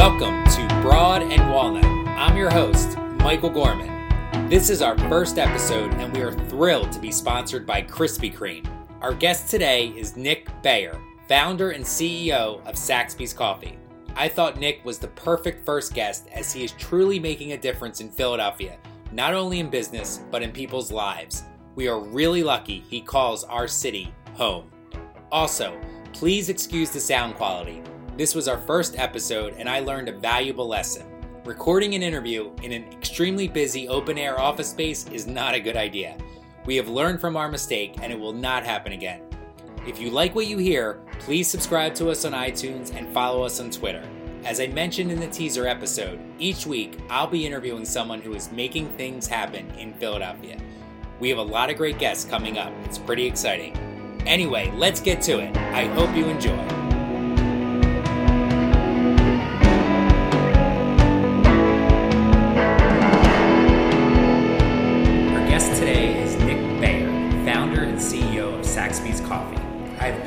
[0.00, 1.84] Welcome to Broad and Walnut.
[1.84, 4.48] I'm your host, Michael Gorman.
[4.48, 8.66] This is our first episode, and we are thrilled to be sponsored by Krispy Kreme.
[9.02, 10.98] Our guest today is Nick Bayer,
[11.28, 13.78] founder and CEO of Saxby's Coffee.
[14.16, 18.00] I thought Nick was the perfect first guest as he is truly making a difference
[18.00, 18.78] in Philadelphia,
[19.12, 21.44] not only in business, but in people's lives.
[21.74, 24.70] We are really lucky he calls our city home.
[25.30, 25.78] Also,
[26.14, 27.82] please excuse the sound quality.
[28.16, 31.06] This was our first episode, and I learned a valuable lesson.
[31.44, 35.76] Recording an interview in an extremely busy open air office space is not a good
[35.76, 36.18] idea.
[36.66, 39.22] We have learned from our mistake, and it will not happen again.
[39.86, 43.58] If you like what you hear, please subscribe to us on iTunes and follow us
[43.60, 44.06] on Twitter.
[44.44, 48.52] As I mentioned in the teaser episode, each week I'll be interviewing someone who is
[48.52, 50.58] making things happen in Philadelphia.
[51.20, 52.72] We have a lot of great guests coming up.
[52.84, 53.76] It's pretty exciting.
[54.26, 55.56] Anyway, let's get to it.
[55.56, 56.99] I hope you enjoy.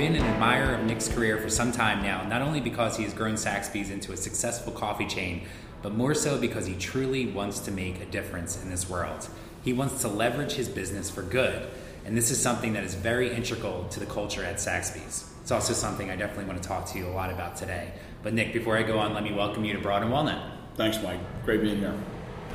[0.04, 3.14] Been an admirer of Nick's career for some time now, not only because he has
[3.14, 5.48] grown Saxby's into a successful coffee chain,
[5.82, 9.30] but more so because he truly wants to make a difference in this world.
[9.64, 11.70] He wants to leverage his business for good,
[12.04, 15.32] and this is something that is very integral to the culture at Saxby's.
[15.42, 17.94] It's also something I definitely want to talk to you a lot about today.
[18.24, 20.44] But Nick, before I go on, let me welcome you to Broad and Walnut.
[20.76, 21.22] Thanks, Mike.
[21.46, 21.96] Great being here.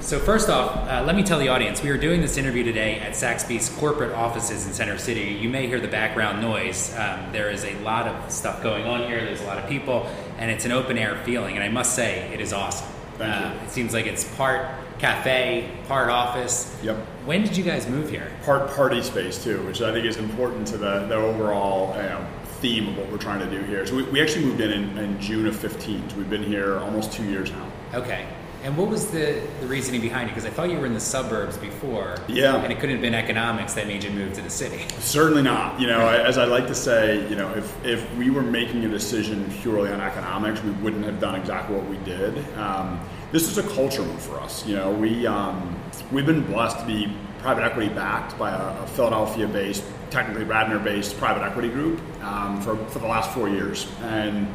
[0.01, 2.99] So first off, uh, let me tell the audience, we are doing this interview today
[3.01, 5.37] at Saxby's corporate offices in Center City.
[5.41, 6.97] You may hear the background noise.
[6.97, 9.23] Um, there is a lot of stuff going on here.
[9.23, 10.07] There's a lot of people,
[10.39, 11.57] and it's an open air feeling.
[11.57, 12.89] And I must say, it is awesome.
[13.19, 13.61] Thank uh, you.
[13.67, 16.75] It seems like it's part cafe, part office.
[16.83, 16.97] Yep.
[17.27, 18.33] When did you guys move here?
[18.45, 22.27] Part party space too, which I think is important to the, the overall know,
[22.61, 23.85] theme of what we're trying to do here.
[23.85, 26.11] So we, we actually moved in, in in June of 15.
[26.11, 27.70] So we've been here almost two years now.
[27.95, 28.27] Okay.
[28.64, 30.35] And what was the, the reasoning behind it?
[30.35, 32.17] Because I thought you were in the suburbs before.
[32.27, 32.57] Yeah.
[32.57, 34.85] And it couldn't have been economics that made you move to the city.
[34.98, 35.80] Certainly not.
[35.80, 38.89] You know, as I like to say, you know, if, if we were making a
[38.89, 42.36] decision purely on economics, we wouldn't have done exactly what we did.
[42.57, 44.67] Um, this is a culture move for us.
[44.67, 45.79] You know, we um,
[46.11, 51.45] we've been blessed to be private equity backed by a, a Philadelphia-based, technically Radnor-based private
[51.45, 54.48] equity group um, for for the last four years, and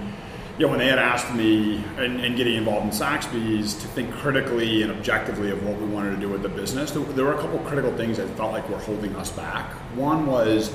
[0.57, 4.13] you know, when they had asked me and, and getting involved in Saxby's to think
[4.13, 7.33] critically and objectively of what we wanted to do with the business, there, there were
[7.33, 9.71] a couple critical things that felt like were holding us back.
[9.95, 10.71] One was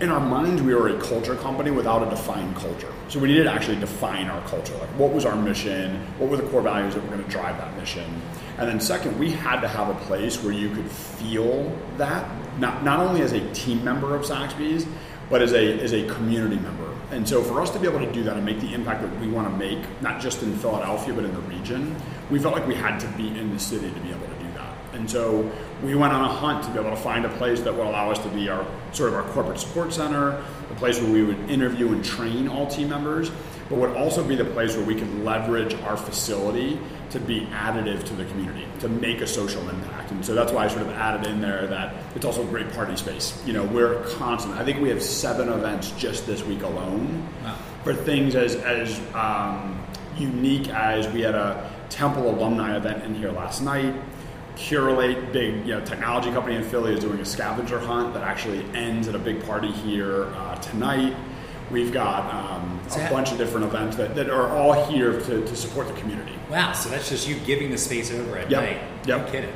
[0.00, 2.92] in our minds, we were a culture company without a defined culture.
[3.08, 4.74] So we needed to actually define our culture.
[4.76, 5.96] Like, what was our mission?
[6.18, 8.20] What were the core values that were going to drive that mission?
[8.56, 12.26] And then, second, we had to have a place where you could feel that,
[12.58, 14.86] not, not only as a team member of Saxby's,
[15.28, 16.79] but as a, as a community member.
[17.10, 19.20] And so, for us to be able to do that and make the impact that
[19.20, 21.96] we want to make, not just in Philadelphia, but in the region,
[22.30, 24.52] we felt like we had to be in the city to be able to do
[24.54, 24.76] that.
[24.92, 25.50] And so
[25.82, 28.12] we went on a hunt to be able to find a place that would allow
[28.12, 31.50] us to be our sort of our corporate support center, a place where we would
[31.50, 33.32] interview and train all team members,
[33.70, 36.78] but would also be the place where we could leverage our facility
[37.10, 40.10] to be additive to the community, to make a social impact.
[40.10, 42.70] And so that's why I sort of added in there that it's also a great
[42.72, 43.40] party space.
[43.46, 44.54] You know, we're constant.
[44.56, 47.56] I think we have seven events just this week alone Wow.
[47.84, 49.80] for things as as um,
[50.18, 53.94] unique as we had a Temple alumni event in here last night.
[54.56, 58.64] Curalate, big you know technology company in Philly, is doing a scavenger hunt that actually
[58.74, 61.16] ends at a big party here uh, tonight.
[61.70, 62.49] We've got um,
[62.96, 66.34] a bunch of different events that, that are all here to, to support the community.
[66.50, 68.82] Wow, so that's just you giving the space over at Yep, night.
[69.06, 69.24] yep.
[69.26, 69.52] No kidding.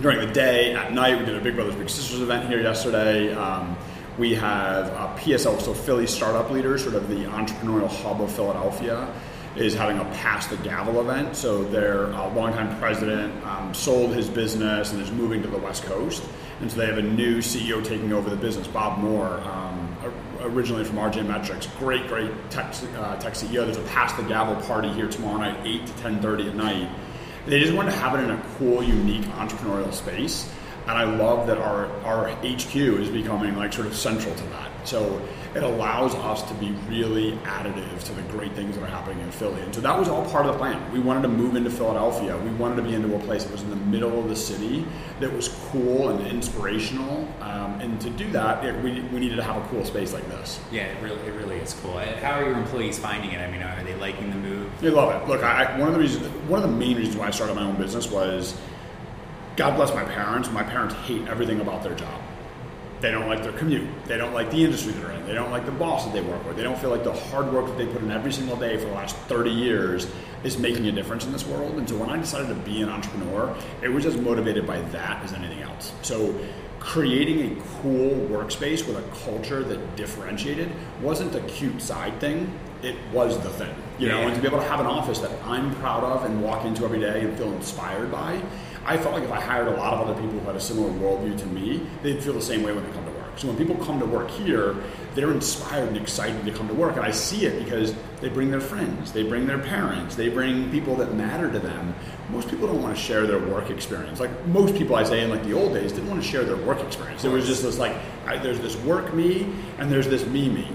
[0.00, 1.18] during the day, at night.
[1.18, 3.32] We did a Big Brothers Big Sisters event here yesterday.
[3.34, 3.76] Um,
[4.18, 9.06] we have a PSL, so Philly Startup Leaders, sort of the entrepreneurial hub of Philadelphia,
[9.56, 11.36] is having a Pass the Gavel event.
[11.36, 15.84] So their uh, longtime president um, sold his business and is moving to the West
[15.84, 16.22] Coast.
[16.60, 19.85] And so they have a new CEO taking over the business, Bob Moore, um,
[20.46, 21.66] originally from RJ Metrics.
[21.78, 23.64] Great, great tech, uh, tech CEO.
[23.64, 26.90] There's a Pass the Gavel party here tomorrow night, 8 to 10.30 at night.
[27.46, 30.52] They just wanted to have it in a cool, unique entrepreneurial space.
[30.86, 34.70] And I love that our, our HQ is becoming like sort of central to that.
[34.88, 35.20] So
[35.56, 39.30] it allows us to be really additive to the great things that are happening in
[39.30, 39.60] Philly.
[39.62, 40.92] And so that was all part of the plan.
[40.92, 42.36] We wanted to move into Philadelphia.
[42.36, 44.84] We wanted to be into a place that was in the middle of the city
[45.20, 47.26] that was cool and inspirational.
[47.40, 50.28] Um, and to do that, it, we, we needed to have a cool space like
[50.28, 50.60] this.
[50.70, 51.96] Yeah, it really, it really is cool.
[51.98, 53.40] How are your employees finding it?
[53.40, 54.70] I mean, are they liking the move?
[54.82, 55.26] They love it.
[55.26, 57.62] Look, I- one of the reasons, one of the main reasons why I started my
[57.64, 58.60] own business was,
[59.56, 60.50] God bless my parents.
[60.50, 62.20] My parents hate everything about their job.
[63.00, 63.88] They don't like their commute.
[64.06, 65.26] They don't like the industry they're in.
[65.26, 66.56] They don't like the boss that they work with.
[66.56, 68.86] They don't feel like the hard work that they put in every single day for
[68.86, 70.10] the last 30 years
[70.44, 71.76] is making a difference in this world.
[71.76, 75.22] And so when I decided to be an entrepreneur, it was as motivated by that
[75.24, 75.92] as anything else.
[76.02, 76.34] So
[76.78, 80.70] creating a cool workspace with a culture that differentiated
[81.02, 82.50] wasn't a cute side thing.
[82.82, 85.32] It was the thing, you know, and to be able to have an office that
[85.44, 88.40] I'm proud of and walk into every day and feel inspired by,
[88.86, 90.88] I felt like if I hired a lot of other people who had a similar
[90.90, 93.36] worldview to me, they'd feel the same way when they come to work.
[93.36, 94.76] So when people come to work here,
[95.14, 98.50] they're inspired and excited to come to work, and I see it because they bring
[98.50, 101.94] their friends, they bring their parents, they bring people that matter to them.
[102.30, 104.20] Most people don't want to share their work experience.
[104.20, 106.56] Like most people, I say in like the old days, didn't want to share their
[106.56, 107.22] work experience.
[107.22, 107.94] There was just this like,
[108.24, 110.68] I, there's this work me and there's this me me.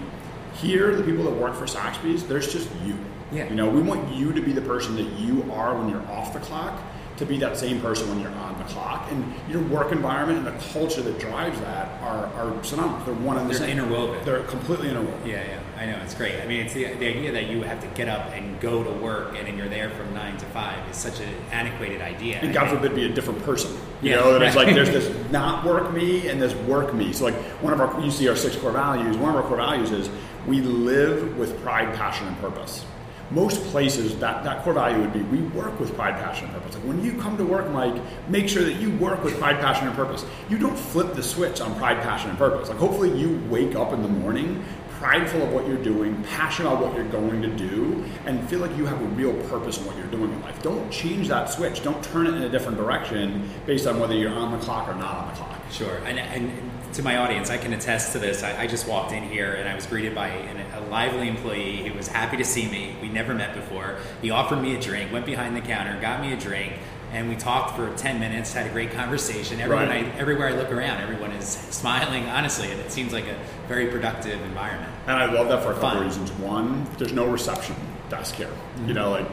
[0.55, 2.97] Here, the people that work for Saxby's, there's just you.
[3.31, 3.49] Yeah.
[3.49, 6.33] You know, we want you to be the person that you are when you're off
[6.33, 6.81] the clock,
[7.21, 9.07] to be that same person when you're on the clock.
[9.11, 13.05] And your work environment and the culture that drives that are, are synonymous.
[13.05, 13.77] They're one and the They're same.
[13.77, 14.25] interwoven.
[14.25, 15.19] They're completely interwoven.
[15.25, 16.41] Yeah, yeah, I know it's great.
[16.41, 18.89] I mean, it's the, the idea that you have to get up and go to
[18.91, 22.39] work, and then you're there from nine to five is such an antiquated idea.
[22.41, 23.71] And God forbid be a different person.
[24.01, 24.15] You Yeah.
[24.17, 27.13] know, that it's like there's this not work me and this work me.
[27.13, 29.57] So like one of our you see our six core values, one of our core
[29.57, 30.09] values is
[30.47, 32.83] we live with pride, passion, and purpose.
[33.31, 36.75] Most places that, that core value would be we work with pride, passion, and purpose.
[36.75, 39.87] Like when you come to work, Mike, make sure that you work with pride, passion,
[39.87, 40.25] and purpose.
[40.49, 42.69] You don't flip the switch on pride, passion, and purpose.
[42.69, 44.63] Like hopefully you wake up in the morning
[45.01, 48.75] prideful of what you're doing, passionate about what you're going to do, and feel like
[48.77, 50.61] you have a real purpose in what you're doing in life.
[50.61, 51.81] Don't change that switch.
[51.81, 54.93] Don't turn it in a different direction based on whether you're on the clock or
[54.93, 55.59] not on the clock.
[55.71, 56.51] Sure, and, and
[56.93, 58.43] to my audience, I can attest to this.
[58.43, 61.87] I, I just walked in here and I was greeted by an, a lively employee
[61.87, 62.95] who was happy to see me.
[63.01, 63.97] We never met before.
[64.21, 66.73] He offered me a drink, went behind the counter, got me a drink,
[67.11, 69.59] and we talked for 10 minutes, had a great conversation.
[69.59, 70.05] Everyone Right.
[70.05, 73.87] I, everywhere I look around, everyone is smiling, honestly, and it seems like a very
[73.87, 74.91] productive environment.
[75.07, 76.05] And I love that for a couple Fun.
[76.05, 76.31] reasons.
[76.33, 77.75] One, there's no reception
[78.09, 78.47] desk here.
[78.47, 78.53] You
[78.83, 78.93] mm-hmm.
[78.93, 79.27] know, like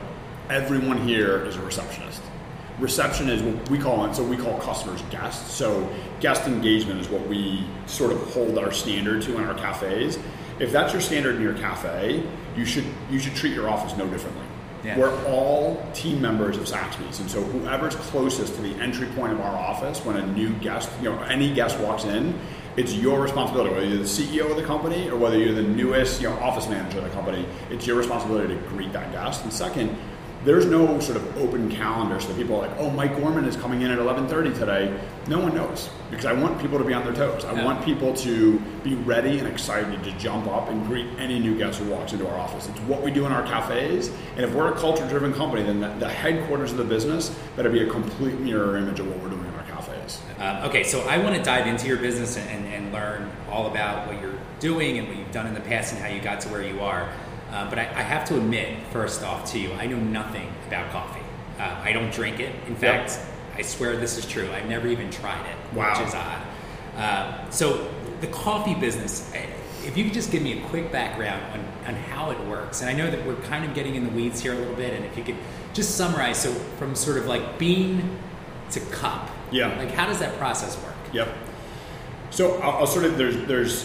[0.50, 2.22] everyone here is a receptionist.
[2.78, 5.52] Reception is what we call it, so we call customers guests.
[5.52, 5.88] So
[6.20, 10.18] guest engagement is what we sort of hold our standard to in our cafes.
[10.60, 12.24] If that's your standard in your cafe,
[12.56, 14.44] you should you should treat your office no differently.
[14.84, 14.96] Yeah.
[14.96, 19.40] We're all team members of Saxby's, and so whoever's closest to the entry point of
[19.40, 22.38] our office when a new guest, you know, any guest walks in,
[22.76, 23.74] it's your responsibility.
[23.74, 26.68] Whether you're the CEO of the company or whether you're the newest, you know, office
[26.68, 29.42] manager of the company, it's your responsibility to greet that guest.
[29.42, 29.96] And second,
[30.48, 33.54] there's no sort of open calendar so that people are like, oh, Mike Gorman is
[33.54, 34.98] coming in at 11:30 today.
[35.26, 37.44] No one knows because I want people to be on their toes.
[37.44, 37.66] I Yeah.
[37.66, 41.80] want people to be ready and excited to jump up and greet any new guest
[41.80, 42.66] who walks into our office.
[42.66, 45.88] It's what we do in our cafes, and if we're a culture-driven company, then the,
[45.98, 49.44] the headquarters of the business better be a complete mirror image of what we're doing
[49.44, 50.22] in our cafes.
[50.40, 53.66] Um, okay, so I want to dive into your business and, and, and learn all
[53.66, 56.40] about what you're doing and what you've done in the past and how you got
[56.40, 57.10] to where you are.
[57.50, 60.90] Uh, but I, I have to admit, first off, to you, I know nothing about
[60.90, 61.22] coffee.
[61.58, 62.54] Uh, I don't drink it.
[62.66, 63.18] In fact,
[63.56, 64.50] I swear this is true.
[64.52, 65.98] I've never even tried it, Wow.
[65.98, 66.42] which is odd.
[66.96, 67.90] Uh, so
[68.20, 69.46] the coffee business, eh,
[69.84, 72.90] if you could just give me a quick background on, on how it works, and
[72.90, 75.04] I know that we're kind of getting in the weeds here a little bit, and
[75.04, 75.36] if you could
[75.72, 78.18] just summarize, so from sort of like bean
[78.72, 79.68] to cup, Yeah.
[79.78, 80.94] like how does that process work?
[81.12, 81.28] Yep.
[82.30, 83.84] So I'll, I'll sort of there's there's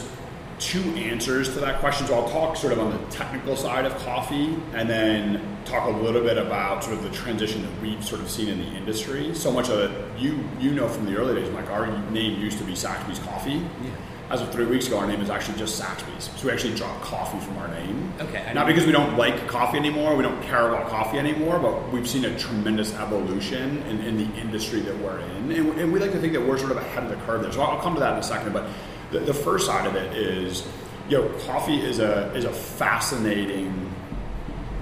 [0.64, 2.08] two answers to that question.
[2.08, 5.98] So I'll talk sort of on the technical side of coffee, and then talk a
[5.98, 9.36] little bit about sort of the transition that we've sort of seen in the industry.
[9.36, 12.58] So much of it, you you know from the early days, like our name used
[12.60, 13.62] to be Saxby's Coffee.
[13.84, 13.92] Yeah.
[14.30, 16.32] As of three weeks ago, our name is actually just Saxby's.
[16.38, 18.14] So we actually dropped coffee from our name.
[18.22, 21.92] Okay, Not because we don't like coffee anymore, we don't care about coffee anymore, but
[21.92, 25.52] we've seen a tremendous evolution in, in the industry that we're in.
[25.52, 27.52] And, and we like to think that we're sort of ahead of the curve there.
[27.52, 28.54] So I'll come to that in a second.
[28.54, 28.66] But
[29.14, 30.68] the, the first side of it is,
[31.08, 33.94] you know, coffee is a, is a fascinating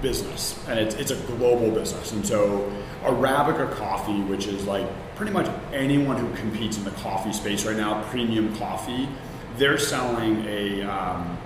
[0.00, 2.12] business and it's, it's a global business.
[2.12, 2.70] And so
[3.04, 4.86] arabica coffee which is like
[5.16, 9.08] pretty much anyone who competes in the coffee space right now premium coffee
[9.56, 11.36] they're selling a um,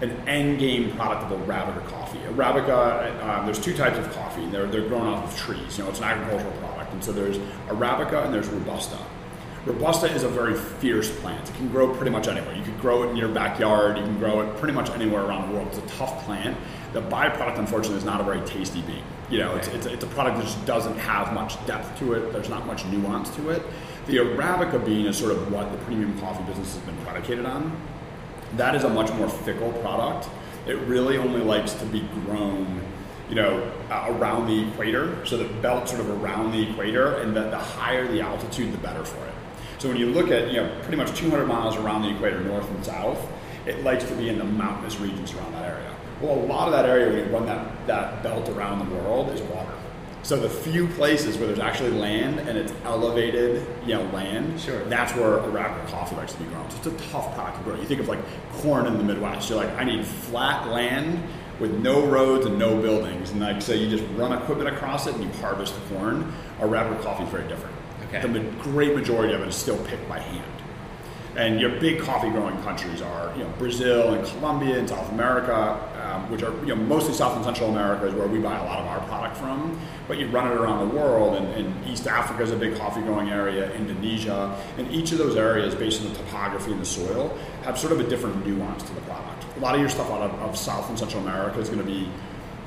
[0.00, 2.18] an end game product of arabica coffee.
[2.18, 5.90] Arabica um, there's two types of coffee they're, they're grown off of trees you know
[5.90, 6.92] it's an agricultural product.
[6.92, 7.38] And so there's
[7.68, 8.98] arabica and there's robusta
[9.66, 11.48] Robusta is a very fierce plant.
[11.48, 12.54] It can grow pretty much anywhere.
[12.54, 13.98] You could grow it in your backyard.
[13.98, 15.66] You can grow it pretty much anywhere around the world.
[15.72, 16.56] It's a tough plant.
[16.92, 19.02] The byproduct, unfortunately, is not a very tasty bean.
[19.28, 22.32] You know, it's, it's, it's a product that just doesn't have much depth to it.
[22.32, 23.60] There's not much nuance to it.
[24.06, 27.76] The Arabica bean is sort of what the premium coffee business has been predicated on.
[28.56, 30.28] That is a much more fickle product.
[30.68, 32.82] It really only likes to be grown,
[33.28, 35.26] you know, uh, around the equator.
[35.26, 38.78] So the belt sort of around the equator, and that the higher the altitude, the
[38.78, 39.34] better for it.
[39.86, 42.68] So when you look at you know pretty much 200 miles around the equator, north
[42.68, 43.24] and south,
[43.66, 45.94] it likes to be in the mountainous regions around that area.
[46.20, 49.30] Well, a lot of that area when you run that, that belt around the world
[49.30, 49.70] is water.
[50.24, 54.84] So the few places where there's actually land and it's elevated, you know, land, Sure.
[54.86, 56.68] that's where Arabica coffee likes to be grown.
[56.68, 57.76] So it's a tough product to grow.
[57.76, 58.18] You think of like
[58.54, 59.48] corn in the Midwest.
[59.48, 61.22] You're like, I need flat land
[61.60, 65.14] with no roads and no buildings, and like so you just run equipment across it
[65.14, 66.32] and you harvest the corn.
[66.58, 67.75] Arabica coffee is very different.
[68.08, 68.20] Okay.
[68.20, 70.44] The ma- great majority of it is still picked by hand.
[71.36, 75.78] And your big coffee growing countries are, you know, Brazil and Colombia and South America,
[76.02, 78.64] um, which are, you know, mostly South and Central America is where we buy a
[78.64, 79.78] lot of our product from.
[80.08, 83.02] But you run it around the world, and, and East Africa is a big coffee
[83.02, 87.36] growing area, Indonesia, and each of those areas, based on the topography and the soil,
[87.64, 89.44] have sort of a different nuance to the product.
[89.58, 91.84] A lot of your stuff out of, of South and Central America is going to
[91.84, 92.08] be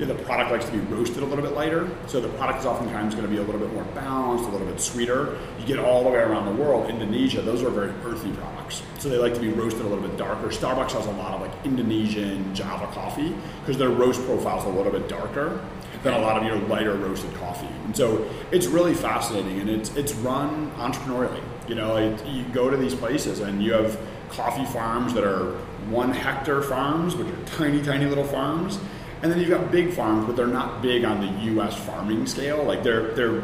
[0.06, 2.66] know, the product likes to be roasted a little bit lighter, so the product is
[2.66, 5.36] oftentimes going to be a little bit more balanced, a little bit sweeter.
[5.58, 8.82] You get all the way around the world, Indonesia, those are very earthy products.
[8.98, 10.48] So they like to be roasted a little bit darker.
[10.48, 14.68] Starbucks has a lot of like Indonesian Java coffee because their roast profile is a
[14.68, 15.64] little bit darker
[16.02, 17.68] than a lot of your lighter roasted coffee.
[17.84, 21.42] And so it's really fascinating and it's, it's run entrepreneurially.
[21.68, 23.98] You know, it, you go to these places and you have
[24.30, 25.58] coffee farms that are
[25.90, 28.78] one hectare farms, which are tiny, tiny little farms.
[29.22, 31.74] And then you've got big farms, but they're not big on the U.S.
[31.74, 32.64] farming scale.
[32.64, 33.42] Like they're they're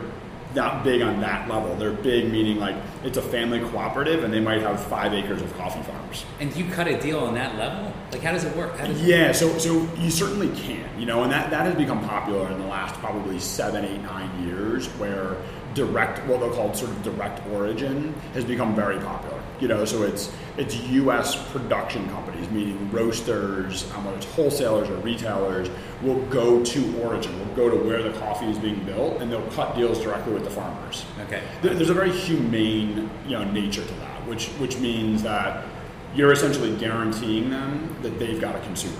[0.56, 1.76] not big on that level.
[1.76, 5.54] They're big meaning like it's a family cooperative, and they might have five acres of
[5.56, 6.24] coffee farms.
[6.40, 7.92] And do you cut a deal on that level?
[8.10, 8.76] Like, how does it work?
[8.78, 12.50] Does Yeah, so so you certainly can, you know, and that, that has become popular
[12.50, 15.36] in the last probably seven, eight, nine years, where
[15.74, 19.35] direct, what they'll call sort of direct origin, has become very popular.
[19.60, 21.50] You know, so it's it's U.S.
[21.50, 25.70] production companies, meaning roasters, um, whether it's wholesalers or retailers,
[26.02, 29.50] will go to origin, will go to where the coffee is being built, and they'll
[29.52, 31.06] cut deals directly with the farmers.
[31.22, 31.42] Okay.
[31.62, 35.64] There's a very humane, you know, nature to that, which which means that
[36.14, 38.96] you're essentially guaranteeing them that they've got a consumer.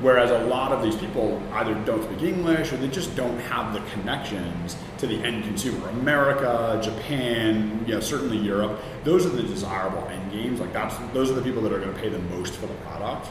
[0.00, 3.72] Whereas a lot of these people either don't speak English or they just don't have
[3.72, 5.88] the connections to the end consumer.
[5.88, 10.60] America, Japan, you know, certainly Europe, those are the desirable end games.
[10.60, 12.74] Like that's those are the people that are going to pay the most for the
[12.74, 13.28] product.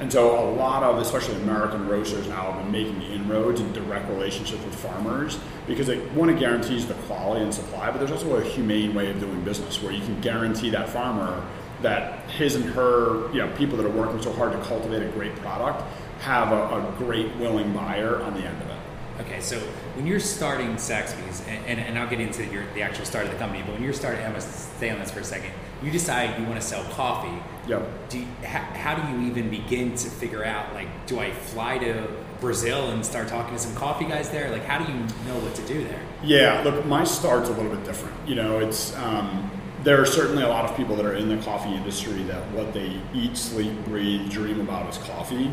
[0.00, 4.08] And so a lot of, especially American roasters now have been making inroads in direct
[4.08, 8.36] relationships with farmers because it, one, it guarantees the quality and supply, but there's also
[8.36, 11.44] a humane way of doing business where you can guarantee that farmer
[11.82, 15.08] that his and her, you know, people that are working so hard to cultivate a
[15.10, 15.82] great product
[16.18, 18.76] have a, a great willing buyer on the end of it.
[19.20, 19.58] Okay, so
[19.96, 23.32] when you're starting Saxby's, and, and, and I'll get into your, the actual start of
[23.32, 25.50] the company, but when you're starting, I'm going to stay on this for a second.
[25.82, 27.42] You decide you want to sell coffee.
[27.66, 28.08] Yep.
[28.10, 31.78] Do you, how, how do you even begin to figure out, like, do I fly
[31.78, 32.08] to
[32.40, 34.52] Brazil and start talking to some coffee guys there?
[34.52, 36.00] Like, how do you know what to do there?
[36.22, 38.14] Yeah, look, my start's a little bit different.
[38.28, 39.50] You know, it's um,
[39.82, 42.72] there are certainly a lot of people that are in the coffee industry that what
[42.72, 45.50] they eat, sleep, breathe, dream about is coffee.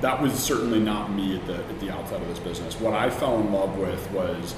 [0.00, 2.78] That was certainly not me at the at the outset of this business.
[2.78, 4.54] What I fell in love with was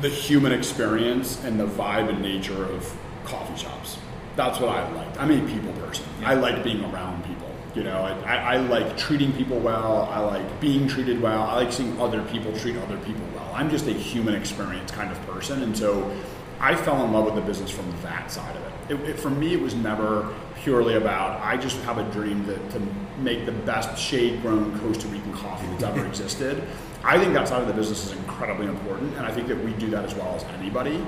[0.00, 3.98] the human experience and the vibe and nature of coffee shops.
[4.34, 5.20] That's what I liked.
[5.20, 6.06] I'm a people person.
[6.24, 7.48] I like being around people.
[7.74, 10.08] You know, I, I, I like treating people well.
[10.10, 11.42] I like being treated well.
[11.42, 13.50] I like seeing other people treat other people well.
[13.54, 16.14] I'm just a human experience kind of person, and so
[16.60, 18.71] I fell in love with the business from that side of it.
[18.92, 22.70] It, it for me, it was never purely about I just have a dream that,
[22.72, 22.80] to
[23.18, 26.62] make the best shade-grown Costa Rican coffee that's ever existed.
[27.02, 29.72] I think that side of the business is incredibly important, and I think that we
[29.72, 31.02] do that as well as anybody.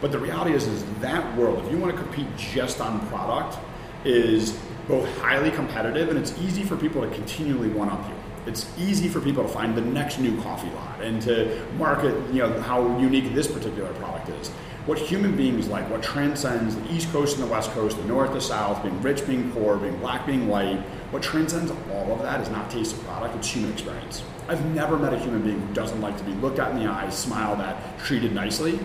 [0.00, 3.56] But the reality is, is that world, if you want to compete just on product,
[4.04, 8.14] is both highly competitive and it's easy for people to continually one up you.
[8.46, 12.40] It's easy for people to find the next new coffee lot and to market, you
[12.40, 14.50] know, how unique this particular product is.
[14.88, 18.32] What human beings like, what transcends the East Coast and the West Coast, the North
[18.32, 20.78] the South, being rich, being poor, being black, being white,
[21.10, 24.22] what transcends all of that is not taste of product, it's human experience.
[24.48, 26.86] I've never met a human being who doesn't like to be looked at in the
[26.86, 28.80] eye, smiled at, treated nicely.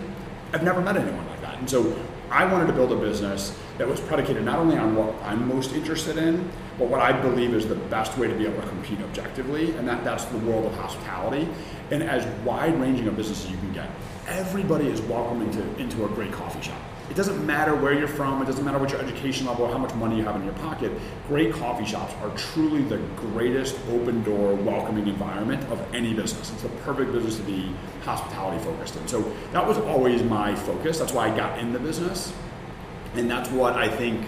[0.52, 1.58] I've never met anyone like that.
[1.58, 1.98] And so
[2.30, 5.72] I wanted to build a business that was predicated not only on what I'm most
[5.72, 9.00] interested in, but what I believe is the best way to be able to compete
[9.00, 11.48] objectively, and that, that's the world of hospitality,
[11.90, 13.88] and as wide ranging a business as you can get.
[14.26, 16.80] Everybody is welcome into, into a great coffee shop.
[17.10, 19.76] It doesn't matter where you're from, it doesn't matter what your education level or how
[19.76, 20.92] much money you have in your pocket.
[21.28, 26.50] Great coffee shops are truly the greatest open door, welcoming environment of any business.
[26.50, 27.70] It's the perfect business to be
[28.02, 29.06] hospitality focused in.
[29.06, 30.98] So that was always my focus.
[30.98, 32.32] That's why I got in the business.
[33.16, 34.24] And that's what I think,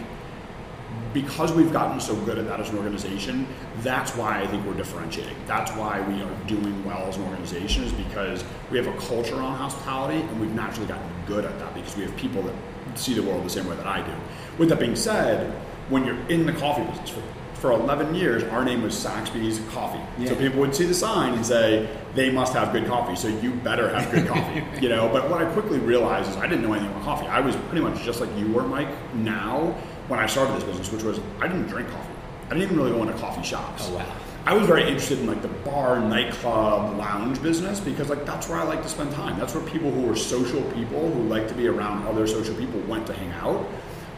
[1.16, 3.46] because we've gotten so good at that as an organization,
[3.78, 5.35] that's why I think we're differentiating.
[5.46, 9.37] That's why we are doing well as an organization, is because we have a culture
[9.37, 12.54] on hospitality and we've naturally gotten good at that because we have people that
[12.96, 14.12] see the world the same way that I do.
[14.58, 15.52] With that being said,
[15.88, 17.23] when you're in the coffee business for,
[17.54, 20.02] for 11 years, our name was Saxby's Coffee.
[20.18, 20.28] Yeah.
[20.28, 23.54] So people would see the sign and say, they must have good coffee, so you
[23.54, 24.62] better have good coffee.
[24.82, 27.26] you know, but what I quickly realized is I didn't know anything about coffee.
[27.26, 29.75] I was pretty much just like you were, Mike, now
[30.08, 32.14] when I started this business, which was I didn't drink coffee.
[32.46, 33.88] I didn't even really go into coffee shops.
[33.88, 34.16] Oh, wow.
[34.46, 38.58] I was very interested in like the bar, nightclub, lounge business because like that's where
[38.58, 39.38] I like to spend time.
[39.40, 42.80] That's where people who are social people who like to be around other social people
[42.82, 43.66] went to hang out.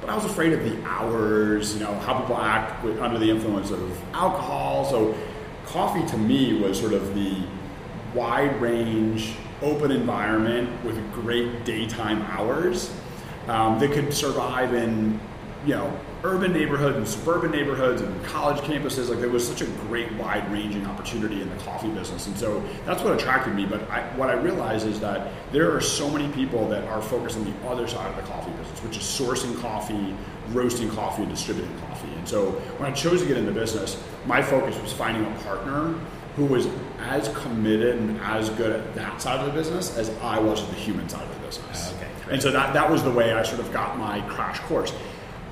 [0.02, 3.30] But I was afraid of the hours, you know, how people act with, under the
[3.30, 3.80] influence of
[4.12, 4.84] alcohol.
[4.84, 5.16] So
[5.64, 7.42] coffee to me was sort of the
[8.14, 12.94] wide range, open environment with great daytime hours
[13.48, 15.18] um, that could survive in,
[15.66, 19.08] you know, urban neighborhoods and suburban neighborhoods and college campuses.
[19.08, 22.62] Like there was such a great wide ranging opportunity in the coffee business, and so
[22.84, 23.66] that's what attracted me.
[23.66, 27.36] But I, what I realize is that there are so many people that are focused
[27.38, 30.14] on the other side of the coffee business, which is sourcing coffee,
[30.52, 32.12] roasting coffee, and distributing coffee.
[32.14, 35.94] And so when I chose to get into business, my focus was finding a partner
[36.36, 36.68] who was
[37.00, 40.68] as committed and as good at that side of the business as I was at
[40.68, 41.92] the human side of the business.
[41.94, 42.08] Okay.
[42.30, 44.92] And so that, that was the way I sort of got my crash course.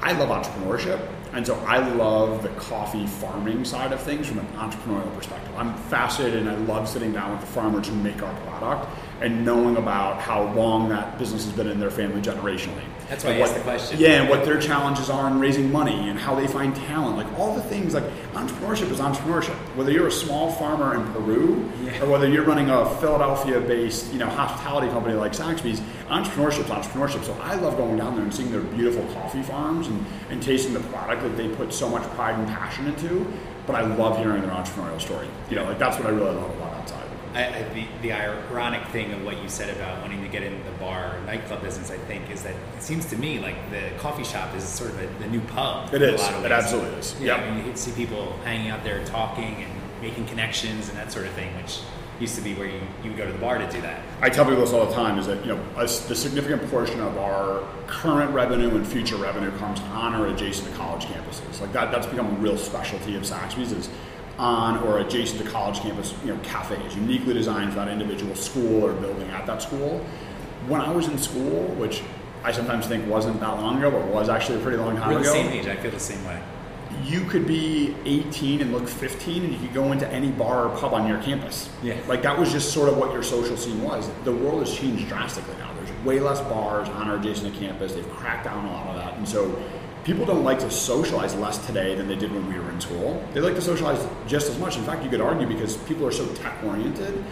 [0.01, 1.01] I love entrepreneurship,
[1.33, 5.53] and so I love the coffee farming side of things from an entrepreneurial perspective.
[5.57, 8.89] I'm fascinated and I love sitting down with the farmers who make our product
[9.21, 12.83] and knowing about how long that business has been in their family generationally.
[13.09, 13.99] That's why I asked the question.
[14.01, 17.17] Yeah, and what their challenges are in raising money and how they find talent.
[17.17, 18.05] Like all the things, like
[18.35, 19.55] entrepreneurship is entrepreneurship.
[19.77, 22.03] Whether you're a small farmer in Peru Yeah.
[22.03, 27.25] or whether you're running a Philadelphia-based, you know, hospitality company like Saxby's, entrepreneurship is entrepreneurship.
[27.25, 30.75] So I love going down there and seeing their beautiful coffee farms and, and tasting
[30.75, 33.27] the product that they put so much pride and passion into.
[33.67, 35.29] But I love hearing their entrepreneurial story.
[35.51, 36.66] You know, like that's what I really love about.
[37.37, 40.65] I, I, the, the ironic thing of what you said about wanting to get into
[40.65, 44.25] the bar nightclub business, I think, is that it seems to me like the coffee
[44.25, 45.93] shop is sort of a, the new pub.
[45.93, 47.15] It in a lot of It absolutely is.
[47.21, 47.41] Yeah, Yep.
[47.41, 51.27] I mean, you see people hanging out there talking and making connections and that sort
[51.27, 51.81] of thing, which
[52.19, 54.01] used to be where you, you would go to the bar to do that.
[54.23, 57.01] I tell people this all the time is that you know a, the significant portion
[57.01, 61.61] of our current revenue and future revenue comes on or adjacent to college campuses.
[61.61, 63.91] Like that, that's become a real specialty of Saxby's is
[64.39, 68.85] on or adjacent to college campus, you know, cafes uniquely designed for that individual school
[68.85, 70.05] or building at that school.
[70.69, 72.03] When I was in school, which
[72.45, 75.23] I sometimes think wasn't that long ago, but was actually a pretty long time We're
[75.23, 75.67] the ago same age.
[75.67, 76.41] I feel the same way.
[77.05, 80.77] you could be 18 and look 15 and you could go into any bar or
[80.77, 81.69] pub on your campus.
[81.83, 81.99] Yeah.
[82.07, 84.11] Like that was just sort of what your social scene was.
[84.25, 85.73] The world has changed drastically now.
[85.75, 87.95] There's way less bars on or adjacent to campus.
[87.95, 89.15] They've cracked down a lot of that.
[89.17, 89.61] And so
[90.07, 93.21] people don't like to socialize less today than they did when we were in school.
[93.35, 94.77] They like to socialize just as much.
[94.77, 97.25] In fact, you could argue because people are so tech oriented,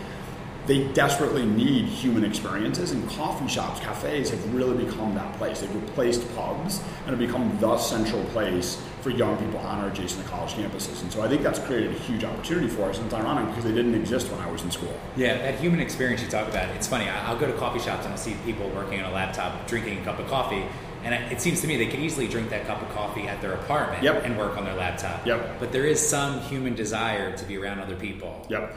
[0.67, 5.61] they desperately need human experiences, and coffee shops, cafes have really become that place.
[5.61, 10.27] They've replaced pubs and have become the central place for young people on or adjacent
[10.27, 11.01] college campuses.
[11.03, 13.65] And so I think that's created a huge opportunity for us, and it's ironic because
[13.65, 14.99] they didn't exist when I was in school.
[15.17, 16.75] Yeah, that human experience you talk about.
[16.75, 17.09] It's funny.
[17.09, 20.05] I'll go to coffee shops and I'll see people working on a laptop, drinking a
[20.05, 20.65] cup of coffee,
[21.05, 23.53] and it seems to me they could easily drink that cup of coffee at their
[23.53, 24.25] apartment Yep.
[24.25, 25.27] and work on their laptop.
[25.27, 25.61] Yep.
[25.61, 28.47] But there is some human desire to be around other people.
[28.49, 28.77] Yep.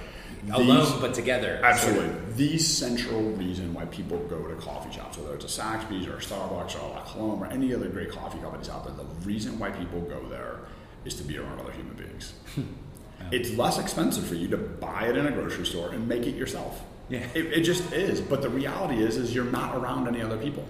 [0.51, 1.59] Alone These- but together.
[1.63, 2.09] Absolutely.
[2.35, 6.21] The central reason why people go to coffee shops, whether it's a Saxby's or a
[6.21, 9.57] Starbucks or a La Colombe or any other great coffee companies out there, the reason
[9.59, 10.59] why people go there
[11.05, 12.33] is to be around other human beings.
[13.31, 16.35] It's less expensive for you to buy it in a grocery store and make it
[16.35, 16.81] yourself.
[17.09, 17.25] Yeah.
[17.33, 18.21] It, it just is.
[18.21, 20.65] But the reality is, is you're not around any other people.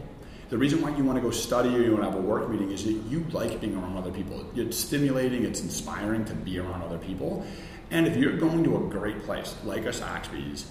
[0.49, 2.49] The reason why you want to go study or you want to have a work
[2.49, 4.45] meeting is that you like being around other people.
[4.55, 7.45] It's stimulating, it's inspiring to be around other people.
[7.91, 10.65] And if you're going to a great place like a Saxby's,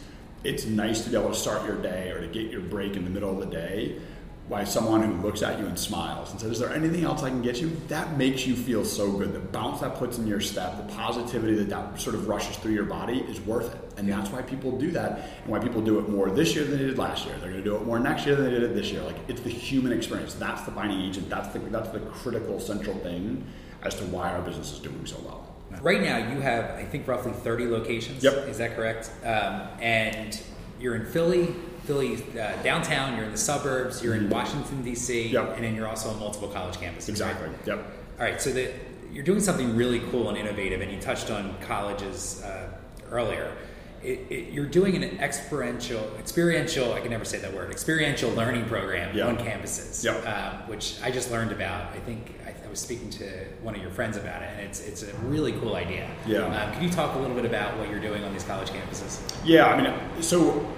[0.45, 3.05] it's nice to be able to start your day or to get your break in
[3.05, 3.99] the middle of the day
[4.49, 7.31] by someone who looks at you and smiles and says, Is there anything else I
[7.31, 7.77] can get you?
[7.89, 9.33] That makes you feel so good.
[9.33, 12.73] The bounce that puts in your step, the positivity that that sort of rushes through
[12.73, 13.81] your body is worth it.
[13.97, 16.79] And that's why people do that and why people do it more this year than
[16.79, 17.35] they did last year.
[17.39, 19.03] They're going to do it more next year than they did it this year.
[19.03, 20.35] Like it's the human experience.
[20.35, 21.29] That's the binding agent.
[21.29, 23.45] That's the, that's the critical central thing
[23.83, 25.57] as to why our business is doing so well.
[25.83, 28.23] Right now, you have, I think, roughly 30 locations.
[28.23, 28.49] Yep.
[28.49, 29.11] Is that correct?
[29.25, 30.41] Um, and
[30.81, 31.55] you're in Philly,
[31.87, 35.55] Philly uh, downtown, you're in the suburbs, you're in Washington, D.C., Yep.
[35.57, 37.09] and then you're also on multiple college campuses.
[37.09, 37.49] Exactly.
[37.49, 37.57] right?
[37.67, 37.79] Yep.
[38.19, 38.73] All right, so the,
[39.13, 42.69] you're doing something really cool and innovative, and you touched on colleges uh,
[43.11, 43.53] earlier.
[44.03, 48.67] It, it, you're doing an experiential, experiential, I can never say that word, experiential learning
[48.67, 49.27] program Yeah.
[49.29, 50.27] on campuses, Yep.
[50.27, 51.93] um, which I just learned about.
[51.93, 53.25] I think I, I was speaking to
[53.63, 56.09] one of your friends about it, and it's, it's a really cool idea.
[56.27, 56.41] Yeah.
[56.47, 59.21] Um, can you talk a little bit about what you're doing on these college campuses?
[59.45, 60.69] Yeah, I mean, so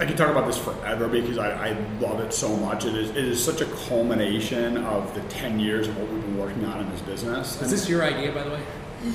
[0.00, 2.84] I can talk about this forever because I, I, love it so much.
[2.84, 6.38] It is, it is such a culmination of the 10 years of what we've been
[6.38, 7.60] working on in this business.
[7.60, 8.62] Is this your idea, by the way?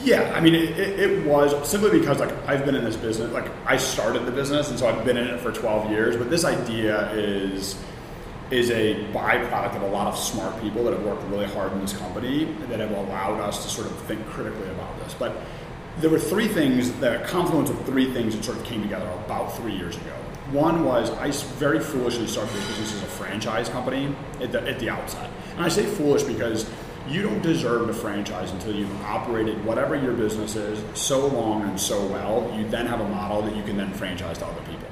[0.04, 3.32] Yeah, I mean, it, it, it, was simply because like I've been in this business,
[3.32, 6.16] like I started the business, and so I've been in it for 12 years.
[6.16, 7.82] But this idea is
[8.52, 11.82] is a byproduct of a lot of smart people that have worked really hard in
[11.82, 15.14] this company that have allowed us to sort of think critically about this.
[15.16, 15.36] But
[16.00, 19.56] there were three things, the confluence of three things that sort of came together about
[19.58, 20.16] three years ago.
[20.54, 24.78] One was I very foolishly started this business as a franchise company at the, at
[24.78, 25.28] the outset.
[25.56, 26.70] And I say foolish because
[27.10, 31.80] you don't deserve to franchise until you've operated whatever your business is so long and
[31.80, 34.88] so well, you then have a model that you can then franchise to other people.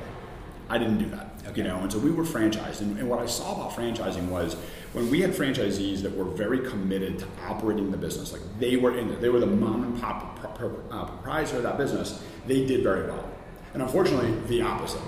[0.67, 1.29] I didn't do that.
[1.45, 1.61] Okay.
[1.61, 2.81] You know, and so we were franchised.
[2.81, 4.55] And, and what I saw about franchising was
[4.93, 8.97] when we had franchisees that were very committed to operating the business, like they were
[8.97, 12.81] in there, they were the mom and pop uh, proprietor of that business, they did
[12.81, 13.29] very well.
[13.75, 15.01] And unfortunately, the opposite.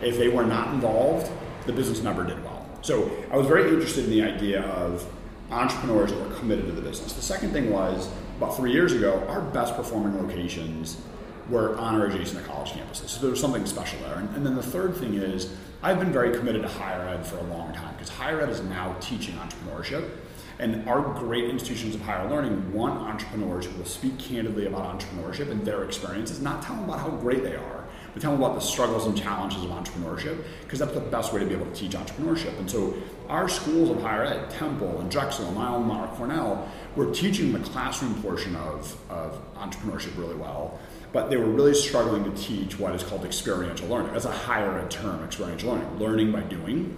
[0.00, 1.30] If they were not involved,
[1.66, 2.66] the business never did well.
[2.82, 5.04] So I was very interested in the idea of
[5.50, 7.12] entrepreneurs that were committed to the business.
[7.12, 11.00] The second thing was about three years ago, our best performing locations
[11.48, 13.08] were on or adjacent to college campuses.
[13.08, 14.18] So there was something special there.
[14.18, 17.36] And, and, then the third thing is, I've been very committed to higher ed for
[17.38, 20.10] a long time because higher ed is now teaching entrepreneurship.
[20.58, 25.50] And our great institutions of higher learning want entrepreneurs who will speak candidly about entrepreneurship
[25.50, 27.75] and their experiences, not tell them about how great they are,
[28.16, 31.40] but tell them about the struggles and challenges of entrepreneurship, because that's the best way
[31.40, 32.58] to be able to teach entrepreneurship.
[32.58, 32.94] And so
[33.28, 37.52] our schools of higher ed, Temple and Drexel and my alma mater, Cornell, were teaching
[37.52, 40.78] the classroom portion of, of entrepreneurship really well
[41.12, 44.12] but they were really struggling to teach what is called experiential learning.
[44.12, 46.94] That's a higher ed term, experiential learning, learning by doing.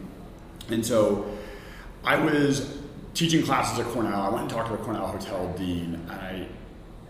[0.71, 1.39] And so
[2.03, 2.79] I was
[3.15, 4.21] teaching classes at Cornell.
[4.21, 6.49] I went and talked to the Cornell Hotel dean, and I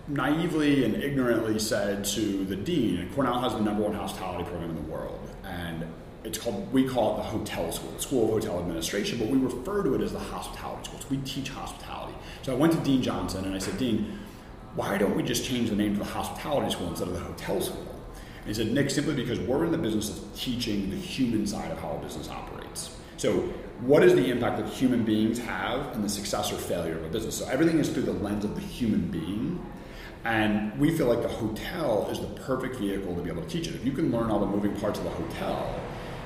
[0.09, 4.77] naively and ignorantly said to the dean, Cornell has the number one hospitality program in
[4.77, 5.87] the world, and
[6.25, 9.39] it's called we call it the hotel school, the School of Hotel Administration, but we
[9.39, 11.01] refer to it as the hospitality school.
[11.01, 12.15] So we teach hospitality.
[12.43, 14.19] So I went to Dean Johnson and I said, Dean,
[14.75, 17.61] why don't we just change the name to the hospitality school instead of the hotel
[17.61, 17.87] school?
[18.39, 21.71] And he said, Nick, simply because we're in the business of teaching the human side
[21.71, 22.97] of how a business operates.
[23.17, 23.33] So,
[23.81, 27.09] what is the impact that human beings have in the success or failure of a
[27.09, 27.37] business?
[27.37, 29.65] So, everything is through the lens of the human being.
[30.25, 33.69] And we feel like the hotel is the perfect vehicle to be able to teach
[33.69, 33.75] it.
[33.75, 35.79] If you can learn all the moving parts of the hotel,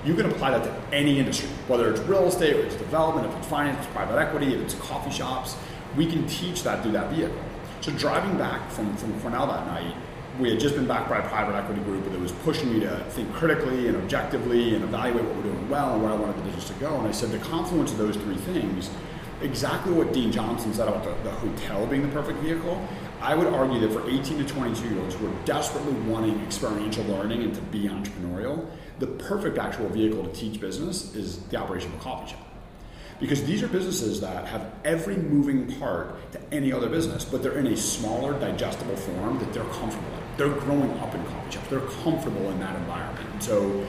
[0.05, 3.37] you can apply that to any industry, whether it's real estate, or it's development, if
[3.39, 5.57] it's finance, it's private equity, if it's coffee shops.
[5.97, 7.39] We can teach that through that vehicle.
[7.83, 9.95] So driving back from, from Cornell that night,
[10.41, 12.99] we had just been backed by a private equity group that was pushing me to
[13.11, 16.43] think critically and objectively and evaluate what we're doing well and where I wanted the
[16.43, 16.97] business to go.
[16.99, 18.91] And I said the confluence of those three things,
[19.45, 22.87] exactly what Dean Johnson said about the, the hotel being the perfect vehicle,
[23.21, 27.05] I would argue that for 18 to 22 year olds who are desperately wanting experiential
[27.05, 28.67] learning and to be entrepreneurial,
[28.99, 32.53] the perfect actual vehicle to teach business is the operation of a coffee shop
[33.23, 37.57] because these are businesses that have every moving part to any other business, but they're
[37.57, 40.37] in a smaller, digestible form that they're comfortable in.
[40.37, 41.69] They're growing up in coffee shops.
[41.69, 43.29] They're comfortable in that environment.
[43.33, 43.87] And so